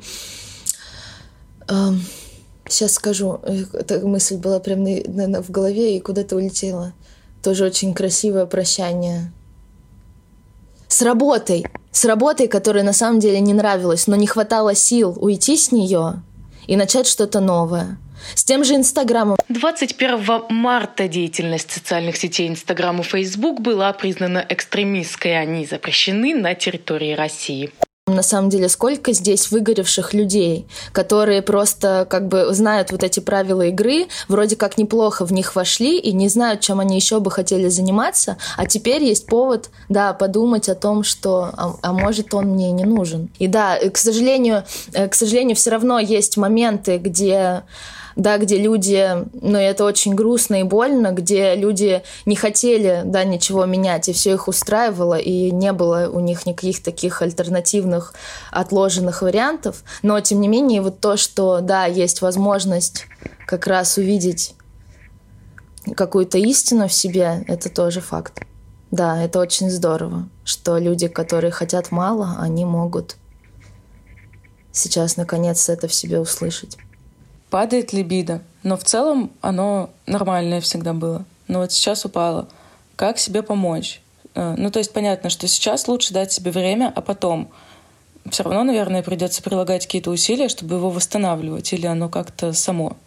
Сейчас 2.68 2.90
э, 2.90 2.94
скажу, 2.94 3.40
эта 3.72 4.00
мысль 4.06 4.36
была 4.36 4.58
прямо 4.58 5.42
в 5.42 5.50
голове 5.50 5.96
и 5.96 6.00
куда-то 6.00 6.36
улетела. 6.36 6.92
Тоже 7.42 7.64
очень 7.64 7.94
красивое 7.94 8.46
прощание. 8.46 9.32
С 10.88 11.02
работой 11.02 11.66
с 11.96 12.04
работой, 12.04 12.46
которая 12.46 12.85
на 12.85 12.92
самом 12.92 13.20
деле 13.20 13.40
не 13.40 13.54
нравилась, 13.54 14.06
но 14.06 14.16
не 14.16 14.26
хватало 14.26 14.74
сил 14.74 15.16
уйти 15.18 15.56
с 15.56 15.72
нее 15.72 16.22
и 16.66 16.76
начать 16.76 17.06
что-то 17.06 17.40
новое. 17.40 17.96
С 18.35 18.44
тем 18.44 18.64
же 18.64 18.74
Инстаграмом. 18.74 19.38
21 19.48 20.42
марта 20.50 21.09
деятельность 21.09 21.70
социальных 21.70 22.18
сетей 22.18 22.48
Инстаграм 22.48 23.00
и 23.00 23.02
Фейсбук 23.02 23.62
была 23.62 23.92
признана 23.94 24.44
экстремистской. 24.46 25.40
Они 25.40 25.64
запрещены 25.64 26.35
на 26.35 26.54
территории 26.54 27.14
России. 27.14 27.72
На 28.09 28.23
самом 28.23 28.51
деле, 28.51 28.69
сколько 28.69 29.12
здесь 29.12 29.51
выгоревших 29.51 30.14
людей, 30.14 30.69
которые 30.92 31.42
просто 31.42 32.07
как 32.09 32.29
бы 32.29 32.55
знают 32.55 32.92
вот 32.92 33.03
эти 33.03 33.19
правила 33.19 33.62
игры, 33.62 34.07
вроде 34.29 34.55
как 34.55 34.79
неплохо 34.79 35.27
в 35.27 35.33
них 35.33 35.57
вошли 35.57 35.99
и 35.99 36.12
не 36.12 36.29
знают, 36.29 36.61
чем 36.61 36.79
они 36.79 36.95
еще 36.95 37.19
бы 37.19 37.33
хотели 37.33 37.66
заниматься, 37.66 38.37
а 38.57 38.64
теперь 38.64 39.03
есть 39.03 39.27
повод, 39.27 39.71
да, 39.88 40.12
подумать 40.12 40.69
о 40.69 40.77
том, 40.77 41.03
что, 41.03 41.51
а, 41.53 41.75
а 41.83 41.92
может, 41.92 42.33
он 42.33 42.51
мне 42.51 42.71
не 42.71 42.85
нужен. 42.85 43.29
И 43.40 43.49
да, 43.49 43.77
к 43.77 43.97
сожалению, 43.97 44.62
э, 44.92 45.09
к 45.09 45.14
сожалению, 45.16 45.57
все 45.57 45.71
равно 45.71 45.99
есть 45.99 46.37
моменты, 46.37 46.99
где 46.99 47.64
да, 48.16 48.38
где 48.38 48.57
люди, 48.57 49.26
ну, 49.35 49.59
это 49.59 49.85
очень 49.85 50.14
грустно 50.14 50.61
и 50.61 50.62
больно, 50.62 51.12
где 51.12 51.55
люди 51.55 52.02
не 52.24 52.35
хотели, 52.35 53.02
да, 53.05 53.24
ничего 53.24 53.66
менять, 53.66 54.09
и 54.09 54.14
все 54.14 54.33
их 54.33 54.48
устраивало, 54.48 55.18
и 55.18 55.50
не 55.50 55.72
было 55.72 56.09
у 56.11 56.20
них 56.20 56.46
никаких 56.46 56.83
таких 56.83 57.20
альтернативных 57.20 58.14
отложенных 58.50 59.20
вариантов. 59.20 59.85
Но, 60.02 60.18
тем 60.20 60.40
не 60.40 60.48
менее, 60.48 60.81
вот 60.81 60.98
то, 61.00 61.18
что, 61.18 61.61
да, 61.61 61.85
есть 61.85 62.22
возможность 62.22 63.05
как 63.46 63.66
раз 63.66 63.98
увидеть 63.98 64.55
какую-то 65.94 66.38
истину 66.38 66.88
в 66.88 66.92
себе, 66.92 67.44
это 67.46 67.68
тоже 67.68 68.00
факт. 68.00 68.40
да, 68.90 69.22
это 69.22 69.40
очень 69.40 69.70
здорово, 69.70 70.29
что 70.42 70.79
люди, 70.79 71.09
которые 71.09 71.50
хотят 71.50 71.90
мало, 71.90 72.37
они 72.40 72.64
могут 72.64 73.16
сейчас 74.72 75.16
наконец 75.16 75.68
это 75.68 75.87
в 75.87 75.94
себе 75.94 76.18
услышать. 76.18 76.79
Падает 77.57 77.95
либидо, 77.95 78.42
но 78.64 78.77
в 78.77 78.85
целом 78.85 79.31
оно 79.40 79.88
нормальное 80.05 80.61
всегда 80.61 80.92
было. 80.92 81.25
Но 81.49 81.61
вот 81.61 81.73
сейчас 81.73 82.05
упало. 82.05 82.49
Как 82.97 83.16
себе 83.16 83.42
помочь? 83.42 84.03
Э, 84.35 84.57
ну, 84.59 84.71
то 84.71 84.79
есть 84.79 84.92
понятно, 84.92 85.31
что 85.31 85.49
сейчас 85.49 85.88
лучше 85.88 86.12
дать 86.12 86.31
себе 86.31 86.51
время, 86.51 86.92
а 86.95 87.01
потом 87.01 87.49
все 88.29 88.42
равно, 88.42 88.62
наверное, 88.62 89.03
придется 89.03 89.42
прилагать 89.42 89.87
какие-то 89.87 90.11
усилия, 90.11 90.51
чтобы 90.51 90.75
его 90.77 90.90
восстанавливать, 90.90 91.73
или 91.73 91.87
оно 91.87 92.11
как-то 92.11 92.53
само? 92.53 92.99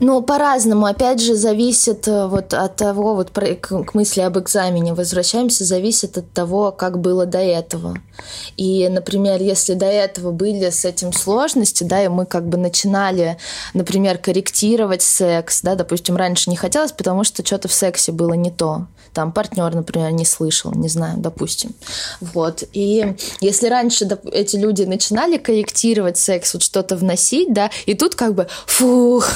Ну, 0.00 0.22
по-разному. 0.22 0.86
Опять 0.86 1.20
же, 1.20 1.34
зависит 1.36 2.08
э, 2.08 2.26
вот 2.26 2.52
от 2.52 2.76
того, 2.76 3.14
вот 3.14 3.30
к 3.30 3.94
мысли 3.94 4.20
об 4.20 4.38
экзамене 4.38 4.94
возвращаемся, 4.94 5.64
зависит 5.64 6.18
от 6.18 6.30
того, 6.32 6.72
как 6.72 6.98
было 6.98 7.26
до 7.26 7.38
этого. 7.38 7.96
И, 8.56 8.88
например, 8.88 9.40
если 9.40 9.74
до 9.74 9.86
этого 9.86 10.32
были 10.32 10.70
с 10.70 10.84
этим 10.84 11.12
сложности, 11.12 11.84
да, 11.84 12.04
и 12.04 12.08
мы 12.08 12.26
как 12.26 12.48
бы 12.48 12.58
начинали, 12.58 13.38
например, 13.72 14.18
корректировать 14.18 15.02
секс, 15.02 15.62
да, 15.62 15.74
допустим, 15.74 16.16
раньше 16.16 16.50
не 16.50 16.56
хотелось, 16.56 16.92
потому 16.92 17.24
что 17.24 17.44
что-то 17.44 17.68
в 17.68 17.72
сексе 17.72 18.12
было 18.12 18.34
не 18.34 18.50
то 18.50 18.86
там 19.14 19.32
партнер, 19.32 19.74
например, 19.74 20.10
не 20.10 20.26
слышал, 20.26 20.72
не 20.72 20.88
знаю, 20.88 21.18
допустим. 21.18 21.74
Вот. 22.20 22.64
И 22.72 23.14
если 23.40 23.68
раньше 23.68 24.06
эти 24.32 24.56
люди 24.56 24.82
начинали 24.82 25.38
корректировать 25.38 26.18
секс, 26.18 26.52
вот 26.52 26.62
что-то 26.62 26.96
вносить, 26.96 27.54
да, 27.54 27.70
и 27.86 27.94
тут 27.94 28.16
как 28.16 28.34
бы, 28.34 28.48
фух, 28.66 29.28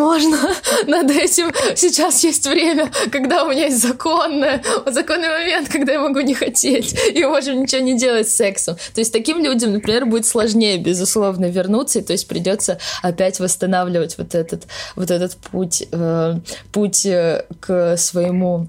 можно 0.00 0.36
над 0.86 1.10
этим, 1.10 1.52
сейчас 1.76 2.24
есть 2.24 2.46
время, 2.46 2.90
когда 3.10 3.44
у 3.44 3.50
меня 3.50 3.66
есть 3.66 3.82
законное, 3.82 4.62
законный 4.86 5.28
момент, 5.28 5.68
когда 5.68 5.92
я 5.92 6.00
могу 6.00 6.20
не 6.20 6.34
хотеть, 6.34 6.98
и 7.12 7.24
можем 7.24 7.62
ничего 7.62 7.82
не 7.82 7.96
делать 7.96 8.28
с 8.28 8.34
сексом. 8.34 8.76
То 8.94 9.00
есть 9.00 9.12
таким 9.12 9.42
людям, 9.42 9.72
например, 9.72 10.06
будет 10.06 10.26
сложнее, 10.26 10.78
безусловно, 10.78 11.46
вернуться, 11.46 12.00
и 12.00 12.02
то 12.02 12.12
есть 12.12 12.26
придется 12.28 12.78
опять 13.02 13.40
восстанавливать 13.40 14.18
вот 14.18 14.34
этот, 14.34 14.64
вот 14.96 15.10
этот 15.10 15.36
путь, 15.36 15.86
э, 15.92 16.34
путь 16.72 17.06
э, 17.06 17.44
к 17.60 17.96
своему 17.96 18.68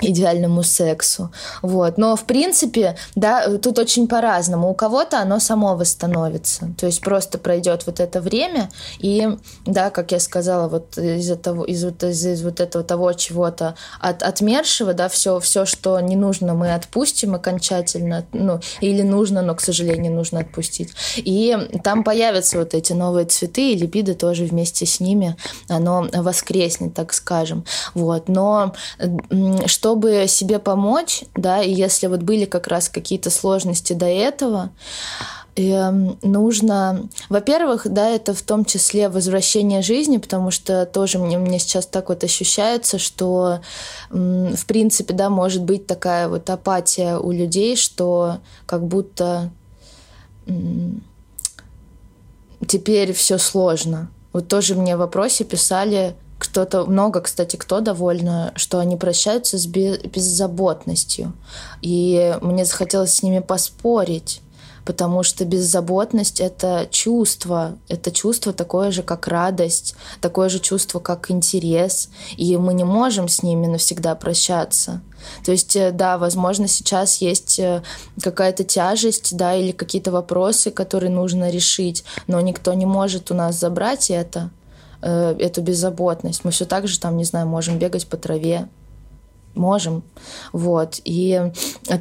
идеальному 0.00 0.62
сексу. 0.62 1.30
Вот. 1.62 1.98
Но, 1.98 2.16
в 2.16 2.24
принципе, 2.24 2.96
да, 3.14 3.58
тут 3.58 3.78
очень 3.78 4.08
по-разному. 4.08 4.70
У 4.70 4.74
кого-то 4.74 5.20
оно 5.20 5.38
само 5.38 5.76
восстановится. 5.76 6.70
То 6.78 6.86
есть 6.86 7.00
просто 7.00 7.38
пройдет 7.38 7.86
вот 7.86 8.00
это 8.00 8.20
время, 8.20 8.70
и, 8.98 9.28
да, 9.66 9.90
как 9.90 10.12
я 10.12 10.20
сказала, 10.20 10.68
вот 10.68 10.98
из-за 10.98 11.36
того, 11.36 11.64
из, 11.64 11.84
из, 11.84 12.26
из 12.26 12.42
вот 12.42 12.60
этого 12.60 12.84
того 12.84 13.12
чего-то 13.12 13.76
от, 14.00 14.22
отмершего, 14.22 14.94
да, 14.94 15.08
все, 15.08 15.38
все, 15.40 15.64
что 15.64 16.00
не 16.00 16.16
нужно, 16.16 16.54
мы 16.54 16.74
отпустим 16.74 17.34
окончательно, 17.34 18.24
ну, 18.32 18.60
или 18.80 19.02
нужно, 19.02 19.42
но, 19.42 19.54
к 19.54 19.60
сожалению, 19.60 20.12
нужно 20.12 20.40
отпустить. 20.40 20.92
И 21.16 21.56
там 21.82 22.04
появятся 22.04 22.58
вот 22.58 22.74
эти 22.74 22.92
новые 22.92 23.26
цветы, 23.26 23.72
и 23.72 23.76
либидо 23.76 24.14
тоже 24.14 24.44
вместе 24.44 24.86
с 24.86 25.00
ними, 25.00 25.36
оно 25.68 26.08
воскреснет, 26.12 26.94
так 26.94 27.12
скажем. 27.12 27.64
Вот. 27.94 28.28
Но 28.28 28.74
что 29.66 29.83
чтобы 29.84 30.24
себе 30.28 30.58
помочь, 30.58 31.24
да, 31.36 31.62
и 31.62 31.70
если 31.70 32.06
вот 32.06 32.22
были 32.22 32.46
как 32.46 32.68
раз 32.68 32.88
какие-то 32.88 33.28
сложности 33.28 33.92
до 33.92 34.06
этого, 34.06 34.70
эм, 35.56 36.16
нужно, 36.22 37.06
во-первых, 37.28 37.86
да, 37.90 38.08
это 38.08 38.32
в 38.32 38.40
том 38.40 38.64
числе 38.64 39.10
возвращение 39.10 39.82
жизни, 39.82 40.16
потому 40.16 40.50
что 40.50 40.86
тоже 40.86 41.18
мне, 41.18 41.36
мне 41.36 41.58
сейчас 41.58 41.84
так 41.84 42.08
вот 42.08 42.24
ощущается, 42.24 42.98
что, 42.98 43.60
в 44.08 44.64
принципе, 44.66 45.12
да, 45.12 45.28
может 45.28 45.62
быть 45.62 45.86
такая 45.86 46.28
вот 46.28 46.48
апатия 46.48 47.18
у 47.18 47.30
людей, 47.30 47.76
что 47.76 48.38
как 48.64 48.86
будто 48.86 49.50
теперь 52.66 53.12
все 53.12 53.36
сложно. 53.36 54.08
Вот 54.32 54.48
тоже 54.48 54.76
мне 54.76 54.96
в 54.96 55.00
вопросе 55.00 55.44
писали, 55.44 56.16
кто-то, 56.48 56.84
много, 56.84 57.20
кстати, 57.20 57.56
кто 57.56 57.80
довольно, 57.80 58.52
что 58.56 58.78
они 58.78 58.96
прощаются 58.96 59.58
с 59.58 59.66
беззаботностью. 59.66 61.32
И 61.82 62.36
мне 62.40 62.64
захотелось 62.64 63.14
с 63.14 63.22
ними 63.22 63.40
поспорить, 63.40 64.40
потому 64.84 65.22
что 65.22 65.44
беззаботность— 65.44 66.40
это 66.42 66.86
чувство, 66.90 67.76
это 67.88 68.10
чувство 68.10 68.52
такое 68.52 68.90
же, 68.90 69.02
как 69.02 69.26
радость, 69.26 69.94
такое 70.20 70.48
же 70.48 70.60
чувство, 70.60 71.00
как 71.00 71.30
интерес, 71.30 72.10
и 72.36 72.56
мы 72.56 72.74
не 72.74 72.84
можем 72.84 73.28
с 73.28 73.42
ними 73.42 73.66
навсегда 73.66 74.14
прощаться. 74.14 75.02
То 75.44 75.52
есть, 75.52 75.74
э, 75.74 75.90
да, 75.90 76.18
возможно, 76.18 76.68
сейчас 76.68 77.16
есть 77.22 77.58
э, 77.58 77.82
какая-то 78.22 78.64
тяжесть, 78.64 79.36
да, 79.36 79.54
или 79.54 79.72
какие-то 79.72 80.12
вопросы, 80.12 80.70
которые 80.70 81.10
нужно 81.10 81.50
решить, 81.50 82.04
но 82.26 82.40
никто 82.40 82.74
не 82.74 82.86
может 82.86 83.30
у 83.30 83.34
нас 83.34 83.58
забрать 83.58 84.10
это. 84.10 84.50
Э, 85.06 85.36
эту 85.38 85.60
беззаботность. 85.60 86.44
Мы 86.44 86.50
все 86.50 86.64
так 86.64 86.88
же 86.88 86.98
там, 86.98 87.18
не 87.18 87.24
знаю, 87.24 87.46
можем 87.46 87.78
бегать 87.78 88.06
по 88.06 88.16
траве, 88.16 88.68
можем. 89.54 90.02
Вот. 90.54 90.98
И 91.04 91.52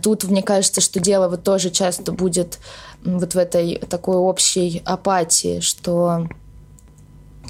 тут, 0.01 0.23
мне 0.23 0.41
кажется, 0.41 0.79
что 0.79 1.01
дело 1.01 1.27
вот 1.27 1.43
тоже 1.43 1.69
часто 1.69 2.13
будет 2.13 2.59
вот 3.03 3.35
в 3.35 3.37
этой 3.37 3.75
такой 3.89 4.15
общей 4.15 4.81
апатии, 4.85 5.59
что 5.59 6.29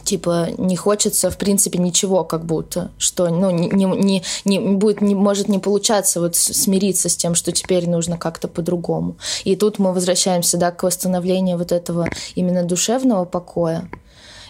типа 0.03 0.47
не 0.57 0.75
хочется 0.75 1.29
в 1.29 1.37
принципе 1.37 1.79
ничего 1.79 2.25
как 2.25 2.43
будто 2.43 2.91
что 2.97 3.29
ну 3.29 3.51
не 3.51 3.69
не 3.69 4.23
не 4.43 4.59
будет 4.59 4.99
не 4.99 5.15
может 5.15 5.47
не 5.47 5.59
получаться 5.59 6.19
вот 6.19 6.35
смириться 6.35 7.07
с 7.07 7.15
тем 7.15 7.35
что 7.35 7.53
теперь 7.53 7.89
нужно 7.89 8.17
как-то 8.17 8.49
по-другому 8.49 9.15
и 9.45 9.55
тут 9.55 9.79
мы 9.79 9.93
возвращаемся 9.93 10.57
да 10.57 10.71
к 10.71 10.83
восстановлению 10.83 11.57
вот 11.57 11.71
этого 11.71 12.09
именно 12.35 12.65
душевного 12.65 13.23
покоя 13.23 13.87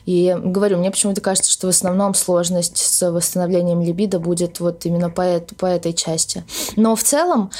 и 0.05 0.35
говорю, 0.37 0.77
мне 0.77 0.91
почему-то 0.91 1.21
кажется, 1.21 1.51
что 1.51 1.67
в 1.67 1.69
основном 1.69 2.13
сложность 2.13 2.77
с 2.77 3.11
восстановлением 3.11 3.81
либидо 3.81 4.19
будет 4.19 4.59
вот 4.59 4.85
именно 4.85 5.09
по, 5.09 5.21
это, 5.21 5.55
по 5.55 5.65
этой 5.65 5.93
части. 5.93 6.43
Но 6.75 6.95
в 6.95 7.03
целом, 7.03 7.51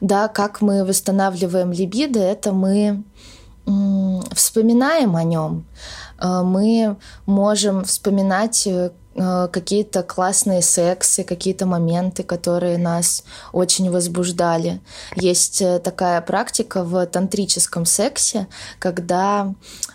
да, 0.00 0.28
как 0.28 0.60
мы 0.60 0.84
восстанавливаем 0.84 1.72
либидо, 1.72 2.20
это 2.20 2.52
мы 2.52 3.02
вспоминаем 4.32 5.16
о 5.16 5.22
нем, 5.22 5.64
э, 6.18 6.42
мы 6.42 6.96
можем 7.26 7.84
вспоминать 7.84 8.66
э, 8.66 8.90
какие-то 9.14 10.02
классные 10.02 10.62
сексы, 10.62 11.24
какие-то 11.24 11.66
моменты, 11.66 12.22
которые 12.22 12.78
нас 12.78 13.24
очень 13.52 13.90
возбуждали. 13.90 14.80
Есть 15.16 15.60
э, 15.60 15.78
такая 15.78 16.20
практика 16.20 16.84
в 16.84 17.04
тантрическом 17.06 17.84
сексе, 17.84 18.46
когда 18.78 19.52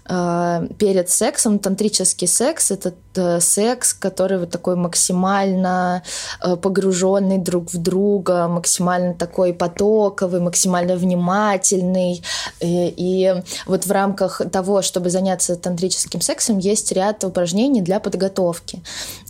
перед 0.07 1.09
сексом 1.09 1.57
тантрический 1.57 2.27
секс 2.27 2.69
это 2.69 2.93
э, 3.15 3.39
секс, 3.39 3.93
который 3.93 4.37
вот 4.37 4.51
такой 4.51 4.75
максимально 4.75 6.03
э, 6.43 6.55
погруженный 6.57 7.39
друг 7.39 7.73
в 7.73 7.77
друга, 7.81 8.47
максимально 8.47 9.15
такой 9.15 9.51
потоковый, 9.53 10.41
максимально 10.41 10.95
внимательный. 10.95 12.23
И, 12.59 12.93
и 12.97 13.43
вот 13.65 13.87
в 13.87 13.91
рамках 13.91 14.41
того, 14.51 14.83
чтобы 14.83 15.09
заняться 15.09 15.55
тантрическим 15.55 16.21
сексом, 16.21 16.59
есть 16.59 16.91
ряд 16.91 17.23
упражнений 17.23 17.81
для 17.81 17.99
подготовки. 17.99 18.83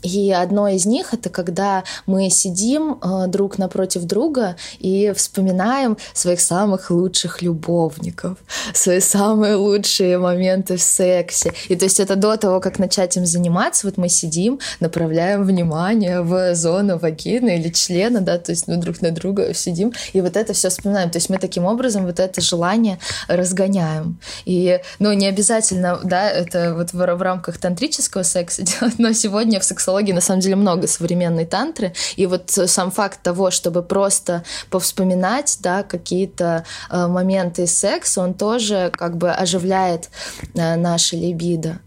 И 0.05 0.31
одно 0.31 0.67
из 0.67 0.85
них 0.85 1.15
это 1.15 1.31
когда 1.31 1.83
мы 2.05 2.29
сидим 2.29 2.99
э, 3.01 3.25
друг 3.27 3.57
напротив 3.57 4.03
друга 4.03 4.55
и 4.77 5.11
вспоминаем 5.15 5.97
своих 6.13 6.41
самых 6.41 6.91
лучших 6.91 7.41
любовников, 7.41 8.37
свои 8.73 8.99
самые 8.99 9.55
лучшие 9.55 10.19
моменты 10.19 10.77
в 10.77 10.81
сексе. 10.83 11.53
И 11.69 11.75
то 11.75 11.85
есть 11.85 11.99
это 11.99 12.15
до 12.15 12.37
того, 12.37 12.59
как 12.59 12.77
начать 12.77 13.17
им 13.17 13.25
заниматься, 13.25 13.87
вот 13.87 13.97
мы 13.97 14.07
сидим, 14.07 14.59
направляем 14.79 15.43
внимание 15.43 16.21
в 16.21 16.53
зону 16.53 16.99
вагины 16.99 17.57
или 17.57 17.69
члена, 17.69 18.21
да, 18.21 18.37
то 18.37 18.51
есть 18.51 18.67
ну, 18.67 18.77
друг 18.79 19.01
на 19.01 19.09
друга 19.09 19.55
сидим, 19.55 19.91
и 20.13 20.21
вот 20.21 20.37
это 20.37 20.53
все 20.53 20.69
вспоминаем. 20.69 21.09
То 21.09 21.17
есть 21.17 21.31
мы 21.31 21.39
таким 21.39 21.65
образом 21.65 22.05
вот 22.05 22.19
это 22.19 22.41
желание 22.41 22.99
разгоняем. 23.27 24.19
И, 24.45 24.79
ну, 24.99 25.13
не 25.13 25.25
обязательно, 25.25 25.99
да, 26.03 26.29
это 26.29 26.75
вот 26.75 26.93
в, 26.93 27.15
в 27.15 27.21
рамках 27.23 27.57
тантрического 27.57 28.21
секса 28.21 28.61
делать, 28.61 28.99
но 28.99 29.11
сегодня 29.13 29.59
в 29.59 29.63
сексологии 29.63 29.94
на 30.13 30.21
самом 30.21 30.41
деле 30.41 30.55
много 30.55 30.87
современной 30.87 31.45
тантры, 31.45 31.93
и 32.15 32.25
вот 32.25 32.49
сам 32.49 32.91
факт 32.91 33.21
того, 33.21 33.51
чтобы 33.51 33.83
просто 33.83 34.43
повспоминать, 34.69 35.57
да, 35.61 35.83
какие-то 35.83 36.65
э, 36.89 37.07
моменты 37.07 37.67
секса, 37.67 38.21
он 38.21 38.33
тоже 38.33 38.91
как 38.93 39.17
бы 39.17 39.31
оживляет 39.31 40.09
э, 40.53 40.75
наше 40.75 41.15
либидо. 41.15 41.79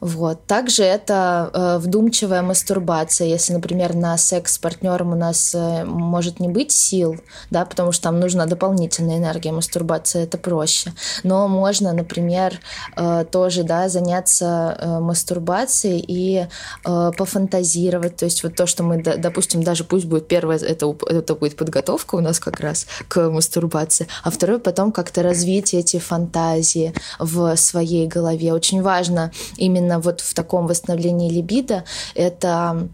Вот. 0.00 0.44
Также 0.46 0.84
это 0.84 1.50
э, 1.52 1.78
вдумчивая 1.78 2.42
мастурбация. 2.42 3.28
Если, 3.28 3.52
например, 3.52 3.94
на 3.94 4.16
секс 4.18 4.54
с 4.54 4.58
партнером 4.58 5.12
у 5.12 5.16
нас 5.16 5.54
э, 5.54 5.84
может 5.84 6.38
не 6.38 6.48
быть 6.48 6.70
сил, 6.70 7.16
да, 7.50 7.64
потому 7.64 7.92
что 7.92 8.04
там 8.04 8.20
нужна 8.20 8.46
дополнительная 8.46 9.16
энергия 9.16 9.52
мастурбация, 9.52 10.24
это 10.24 10.38
проще. 10.38 10.92
Но 11.22 11.48
можно, 11.48 11.92
например, 11.92 12.60
э, 12.96 13.24
тоже 13.30 13.62
да, 13.62 13.88
заняться 13.88 14.76
э, 14.78 15.00
мастурбацией 15.00 16.04
и 16.06 16.46
э, 16.84 17.10
пофантазировать. 17.16 18.16
То 18.16 18.26
есть 18.26 18.42
вот 18.42 18.54
то, 18.54 18.66
что 18.66 18.82
мы, 18.82 19.02
допустим, 19.02 19.62
даже 19.62 19.84
пусть 19.84 20.04
будет 20.06 20.28
первое, 20.28 20.58
это, 20.58 20.94
это 21.08 21.34
будет 21.34 21.56
подготовка 21.56 22.16
у 22.16 22.20
нас 22.20 22.38
как 22.38 22.60
раз 22.60 22.86
к 23.08 23.30
мастурбации, 23.30 24.08
а 24.22 24.30
второе 24.30 24.58
потом 24.58 24.92
как-то 24.92 25.22
развить 25.22 25.72
эти 25.74 25.98
фантазии 25.98 26.92
в 27.18 27.56
своей 27.56 28.06
голове. 28.06 28.52
Очень 28.52 28.82
важно 28.82 29.32
именно 29.56 29.95
именно 29.96 30.00
вот 30.00 30.20
в 30.20 30.34
таком 30.34 30.66
восстановлении 30.66 31.30
либидо, 31.30 31.84
это 32.14 32.88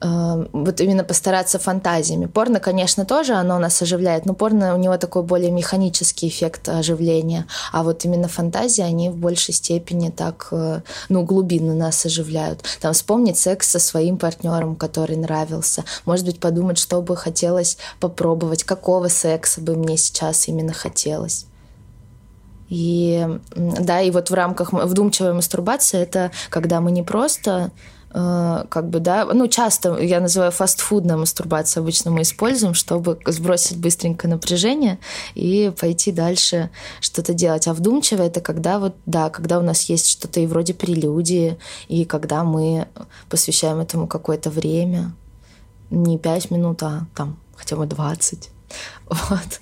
э, 0.00 0.46
вот 0.52 0.80
именно 0.80 1.04
постараться 1.04 1.58
фантазиями. 1.58 2.26
Порно, 2.26 2.60
конечно, 2.60 3.04
тоже 3.04 3.34
оно 3.34 3.58
нас 3.58 3.82
оживляет, 3.82 4.26
но 4.26 4.34
порно 4.34 4.74
у 4.74 4.78
него 4.78 4.96
такой 4.96 5.22
более 5.22 5.50
механический 5.50 6.28
эффект 6.28 6.68
оживления, 6.68 7.46
а 7.72 7.82
вот 7.82 8.04
именно 8.04 8.28
фантазии, 8.28 8.84
они 8.84 9.10
в 9.10 9.16
большей 9.16 9.54
степени 9.54 10.10
так, 10.10 10.48
э, 10.52 10.80
ну, 11.08 11.24
глубинно 11.24 11.74
нас 11.74 12.06
оживляют. 12.06 12.64
Там 12.80 12.92
вспомнить 12.92 13.38
секс 13.38 13.70
со 13.70 13.78
своим 13.78 14.16
партнером, 14.16 14.76
который 14.76 15.16
нравился. 15.16 15.84
Может 16.06 16.26
быть, 16.26 16.40
подумать, 16.40 16.78
что 16.78 17.02
бы 17.02 17.16
хотелось 17.16 17.78
попробовать, 18.00 18.64
какого 18.64 19.08
секса 19.08 19.60
бы 19.60 19.74
мне 19.74 19.96
сейчас 19.96 20.48
именно 20.48 20.72
хотелось. 20.72 21.46
И 22.68 23.26
да, 23.54 24.00
и 24.00 24.10
вот 24.10 24.30
в 24.30 24.34
рамках 24.34 24.72
вдумчивой 24.72 25.34
мастурбации 25.34 26.00
это 26.00 26.30
когда 26.48 26.80
мы 26.80 26.92
не 26.92 27.02
просто 27.02 27.72
э, 28.12 28.64
как 28.68 28.88
бы, 28.88 29.00
да, 29.00 29.26
ну, 29.26 29.48
часто 29.48 29.98
я 29.98 30.20
называю 30.20 30.50
фастфудная 30.50 31.16
мастурбация, 31.16 31.82
обычно 31.82 32.10
мы 32.10 32.22
используем, 32.22 32.72
чтобы 32.72 33.18
сбросить 33.26 33.76
быстренько 33.76 34.28
напряжение 34.28 34.98
и 35.34 35.72
пойти 35.78 36.10
дальше 36.10 36.70
что-то 37.00 37.34
делать. 37.34 37.68
А 37.68 37.74
вдумчивая 37.74 38.28
это 38.28 38.40
когда 38.40 38.78
вот, 38.78 38.94
да, 39.04 39.28
когда 39.28 39.58
у 39.58 39.62
нас 39.62 39.82
есть 39.82 40.06
что-то 40.08 40.40
и 40.40 40.46
вроде 40.46 40.72
прелюдии, 40.72 41.58
и 41.88 42.06
когда 42.06 42.44
мы 42.44 42.88
посвящаем 43.28 43.78
этому 43.78 44.06
какое-то 44.06 44.48
время, 44.48 45.12
не 45.90 46.18
пять 46.18 46.50
минут, 46.50 46.82
а 46.82 47.06
там 47.14 47.36
хотя 47.56 47.76
бы 47.76 47.86
двадцать. 47.86 48.50
Вот. 49.08 49.60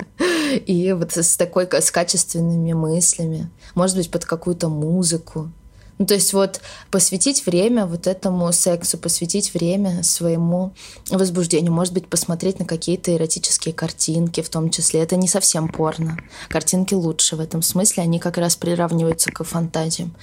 И 0.66 0.92
вот 0.92 1.16
с 1.16 1.36
такой, 1.36 1.68
с 1.70 1.90
качественными 1.90 2.72
мыслями. 2.72 3.50
Может 3.74 3.96
быть, 3.96 4.10
под 4.10 4.24
какую-то 4.24 4.68
музыку. 4.68 5.50
Ну, 5.98 6.06
то 6.06 6.14
есть 6.14 6.32
вот 6.32 6.60
посвятить 6.90 7.46
время 7.46 7.86
вот 7.86 8.06
этому 8.06 8.52
сексу, 8.52 8.98
посвятить 8.98 9.54
время 9.54 10.02
своему 10.02 10.72
возбуждению, 11.10 11.72
может 11.72 11.94
быть, 11.94 12.08
посмотреть 12.08 12.58
на 12.58 12.64
какие-то 12.64 13.14
эротические 13.14 13.74
картинки 13.74 14.40
в 14.40 14.48
том 14.48 14.70
числе. 14.70 15.00
Это 15.00 15.16
не 15.16 15.28
совсем 15.28 15.68
порно. 15.68 16.18
Картинки 16.48 16.94
лучше 16.94 17.36
в 17.36 17.40
этом 17.40 17.62
смысле, 17.62 18.02
они 18.02 18.18
как 18.18 18.38
раз 18.38 18.56
приравниваются 18.56 19.30
к 19.30 19.44
фантазиям. 19.44 20.14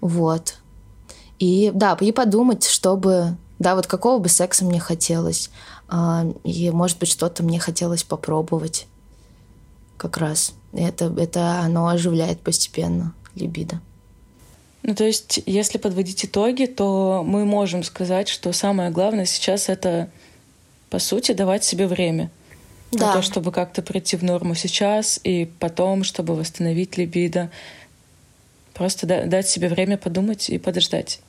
Вот. 0.00 0.54
И 1.38 1.72
да, 1.74 1.96
и 2.00 2.12
подумать, 2.12 2.64
чтобы, 2.64 3.36
да, 3.62 3.76
вот 3.76 3.86
какого 3.86 4.18
бы 4.18 4.28
секса 4.28 4.64
мне 4.64 4.80
хотелось. 4.80 5.50
А, 5.88 6.26
и, 6.44 6.70
может 6.70 6.98
быть, 6.98 7.08
что-то 7.08 7.42
мне 7.42 7.58
хотелось 7.58 8.02
попробовать 8.02 8.86
как 9.96 10.16
раз. 10.18 10.54
Это, 10.72 11.14
это 11.16 11.60
оно 11.60 11.86
оживляет 11.88 12.40
постепенно 12.40 13.14
либидо. 13.34 13.80
Ну, 14.82 14.96
то 14.96 15.04
есть, 15.04 15.40
если 15.46 15.78
подводить 15.78 16.24
итоги, 16.24 16.66
то 16.66 17.22
мы 17.24 17.44
можем 17.44 17.84
сказать, 17.84 18.28
что 18.28 18.52
самое 18.52 18.90
главное 18.90 19.26
сейчас 19.26 19.68
это, 19.68 20.10
по 20.90 20.98
сути, 20.98 21.32
давать 21.32 21.62
себе 21.62 21.86
время. 21.86 22.30
Да. 22.90 23.06
На 23.06 23.12
то, 23.14 23.22
чтобы 23.22 23.52
как-то 23.52 23.80
прийти 23.80 24.16
в 24.16 24.24
норму 24.24 24.54
сейчас 24.54 25.20
и 25.22 25.48
потом, 25.60 26.02
чтобы 26.04 26.34
восстановить 26.34 26.98
либидо. 26.98 27.50
Просто 28.74 29.06
дать 29.06 29.48
себе 29.48 29.68
время 29.68 29.96
подумать 29.96 30.50
и 30.50 30.58
подождать. 30.58 31.20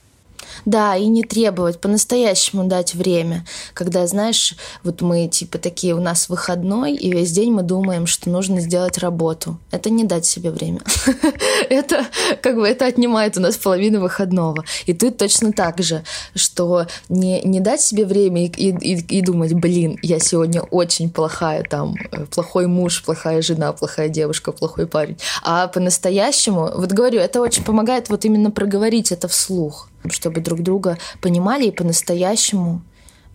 Да, 0.66 0.96
и 0.96 1.08
не 1.08 1.24
требовать, 1.24 1.80
по-настоящему 1.80 2.66
дать 2.66 2.94
время. 2.94 3.46
Когда, 3.74 4.06
знаешь, 4.08 4.56
вот 4.84 5.02
мы 5.02 5.28
типа 5.28 5.58
такие, 5.58 5.94
у 5.94 6.00
нас 6.00 6.30
выходной, 6.30 6.94
и 6.94 7.12
весь 7.12 7.32
день 7.32 7.52
мы 7.52 7.64
думаем, 7.64 8.08
что 8.08 8.30
нужно 8.30 8.62
сделать 8.62 8.98
работу. 8.98 9.58
Это 9.72 9.90
не 9.90 10.04
дать 10.04 10.26
себе 10.26 10.52
время. 10.52 10.82
Это 11.70 12.06
как 12.42 12.56
бы 12.56 12.68
это 12.68 12.86
отнимает 12.86 13.38
у 13.38 13.42
нас 13.42 13.58
половину 13.58 14.02
выходного. 14.02 14.64
И 14.86 14.94
тут 14.94 15.18
точно 15.18 15.54
так 15.54 15.82
же, 15.82 16.04
что 16.36 16.88
не, 17.10 17.42
не 17.42 17.60
дать 17.60 17.82
себе 17.82 18.06
время 18.06 18.46
и, 18.46 18.48
и, 18.48 19.18
и 19.18 19.22
думать, 19.22 19.54
блин, 19.54 19.98
я 20.02 20.20
сегодня 20.20 20.62
очень 20.62 21.10
плохая 21.10 21.64
там, 21.64 21.96
э, 22.12 22.26
плохой 22.26 22.68
муж, 22.68 23.04
плохая 23.04 23.42
жена, 23.42 23.72
плохая 23.74 24.10
девушка, 24.10 24.52
плохой 24.52 24.88
парень. 24.88 25.18
А 25.44 25.68
по-настоящему, 25.68 26.72
вот 26.76 26.92
говорю, 26.92 27.20
это 27.20 27.42
очень 27.42 27.64
помогает 27.64 28.10
вот 28.10 28.26
именно 28.26 28.52
проговорить 28.52 29.12
это 29.12 29.28
вслух 29.28 29.90
чтобы 30.10 30.42
друг 30.42 30.62
друга 30.62 30.98
понимали 31.22 31.68
и 31.68 31.72
по-настоящему, 31.72 32.82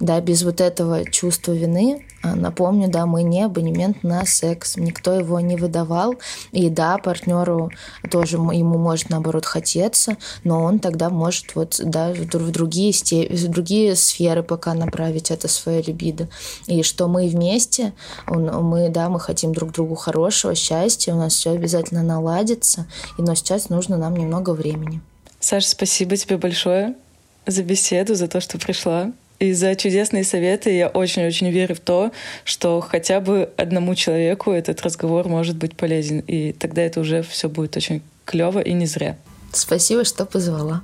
да, 0.00 0.20
без 0.20 0.42
вот 0.42 0.60
этого 0.60 1.04
чувства 1.10 1.52
вины. 1.52 2.04
А, 2.22 2.34
напомню, 2.34 2.88
да, 2.88 3.06
мы 3.06 3.22
не 3.22 3.42
абонемент 3.42 4.02
на 4.02 4.24
секс, 4.26 4.76
никто 4.76 5.12
его 5.12 5.40
не 5.40 5.56
выдавал. 5.56 6.14
И 6.52 6.68
да, 6.68 6.98
партнеру 6.98 7.70
тоже 8.10 8.36
ему 8.36 8.78
может 8.78 9.10
наоборот 9.10 9.44
хотеться, 9.44 10.16
но 10.44 10.62
он 10.62 10.78
тогда 10.78 11.10
может 11.10 11.54
вот, 11.54 11.80
да, 11.82 12.12
в 12.12 12.50
другие, 12.50 12.92
в 12.92 13.48
другие 13.48 13.96
сферы 13.96 14.42
пока 14.42 14.74
направить 14.74 15.30
это 15.30 15.48
свое 15.48 15.82
либидо. 15.82 16.28
И 16.66 16.82
что 16.82 17.08
мы 17.08 17.28
вместе, 17.28 17.92
он, 18.28 18.46
мы, 18.64 18.88
да, 18.88 19.08
мы 19.08 19.20
хотим 19.20 19.52
друг 19.52 19.72
другу 19.72 19.94
хорошего, 19.94 20.54
счастья, 20.54 21.14
у 21.14 21.16
нас 21.16 21.34
все 21.34 21.50
обязательно 21.50 22.02
наладится, 22.02 22.86
и, 23.18 23.22
но 23.22 23.34
сейчас 23.34 23.68
нужно 23.68 23.96
нам 23.96 24.16
немного 24.16 24.50
времени. 24.50 25.00
Саша, 25.40 25.68
спасибо 25.68 26.16
тебе 26.16 26.36
большое 26.36 26.94
за 27.46 27.62
беседу, 27.62 28.14
за 28.14 28.28
то, 28.28 28.40
что 28.40 28.58
пришла. 28.58 29.12
И 29.38 29.52
за 29.52 29.76
чудесные 29.76 30.24
советы 30.24 30.70
я 30.70 30.88
очень-очень 30.88 31.50
верю 31.50 31.76
в 31.76 31.80
то, 31.80 32.10
что 32.44 32.80
хотя 32.80 33.20
бы 33.20 33.50
одному 33.56 33.94
человеку 33.94 34.50
этот 34.50 34.82
разговор 34.82 35.28
может 35.28 35.56
быть 35.56 35.76
полезен. 35.76 36.20
И 36.20 36.52
тогда 36.52 36.82
это 36.82 37.00
уже 37.00 37.22
все 37.22 37.48
будет 37.48 37.76
очень 37.76 38.02
клево 38.24 38.58
и 38.58 38.72
не 38.72 38.86
зря. 38.86 39.16
Спасибо, 39.52 40.04
что 40.04 40.26
позвала. 40.26 40.82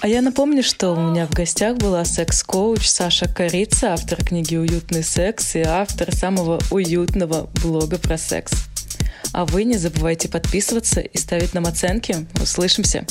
А 0.00 0.06
я 0.06 0.20
напомню, 0.20 0.62
что 0.62 0.90
у 0.90 1.00
меня 1.00 1.26
в 1.26 1.30
гостях 1.30 1.78
была 1.78 2.04
секс-коуч 2.04 2.86
Саша 2.86 3.26
Корица, 3.26 3.94
автор 3.94 4.22
книги 4.22 4.54
«Уютный 4.54 5.02
секс» 5.02 5.56
и 5.56 5.60
автор 5.60 6.14
самого 6.14 6.60
уютного 6.70 7.48
блога 7.62 7.98
про 7.98 8.18
секс. 8.18 8.52
А 9.32 9.44
вы 9.44 9.64
не 9.64 9.76
забывайте 9.76 10.28
подписываться 10.28 11.00
и 11.00 11.16
ставить 11.18 11.54
нам 11.54 11.66
оценки. 11.66 12.26
Услышимся! 12.40 13.06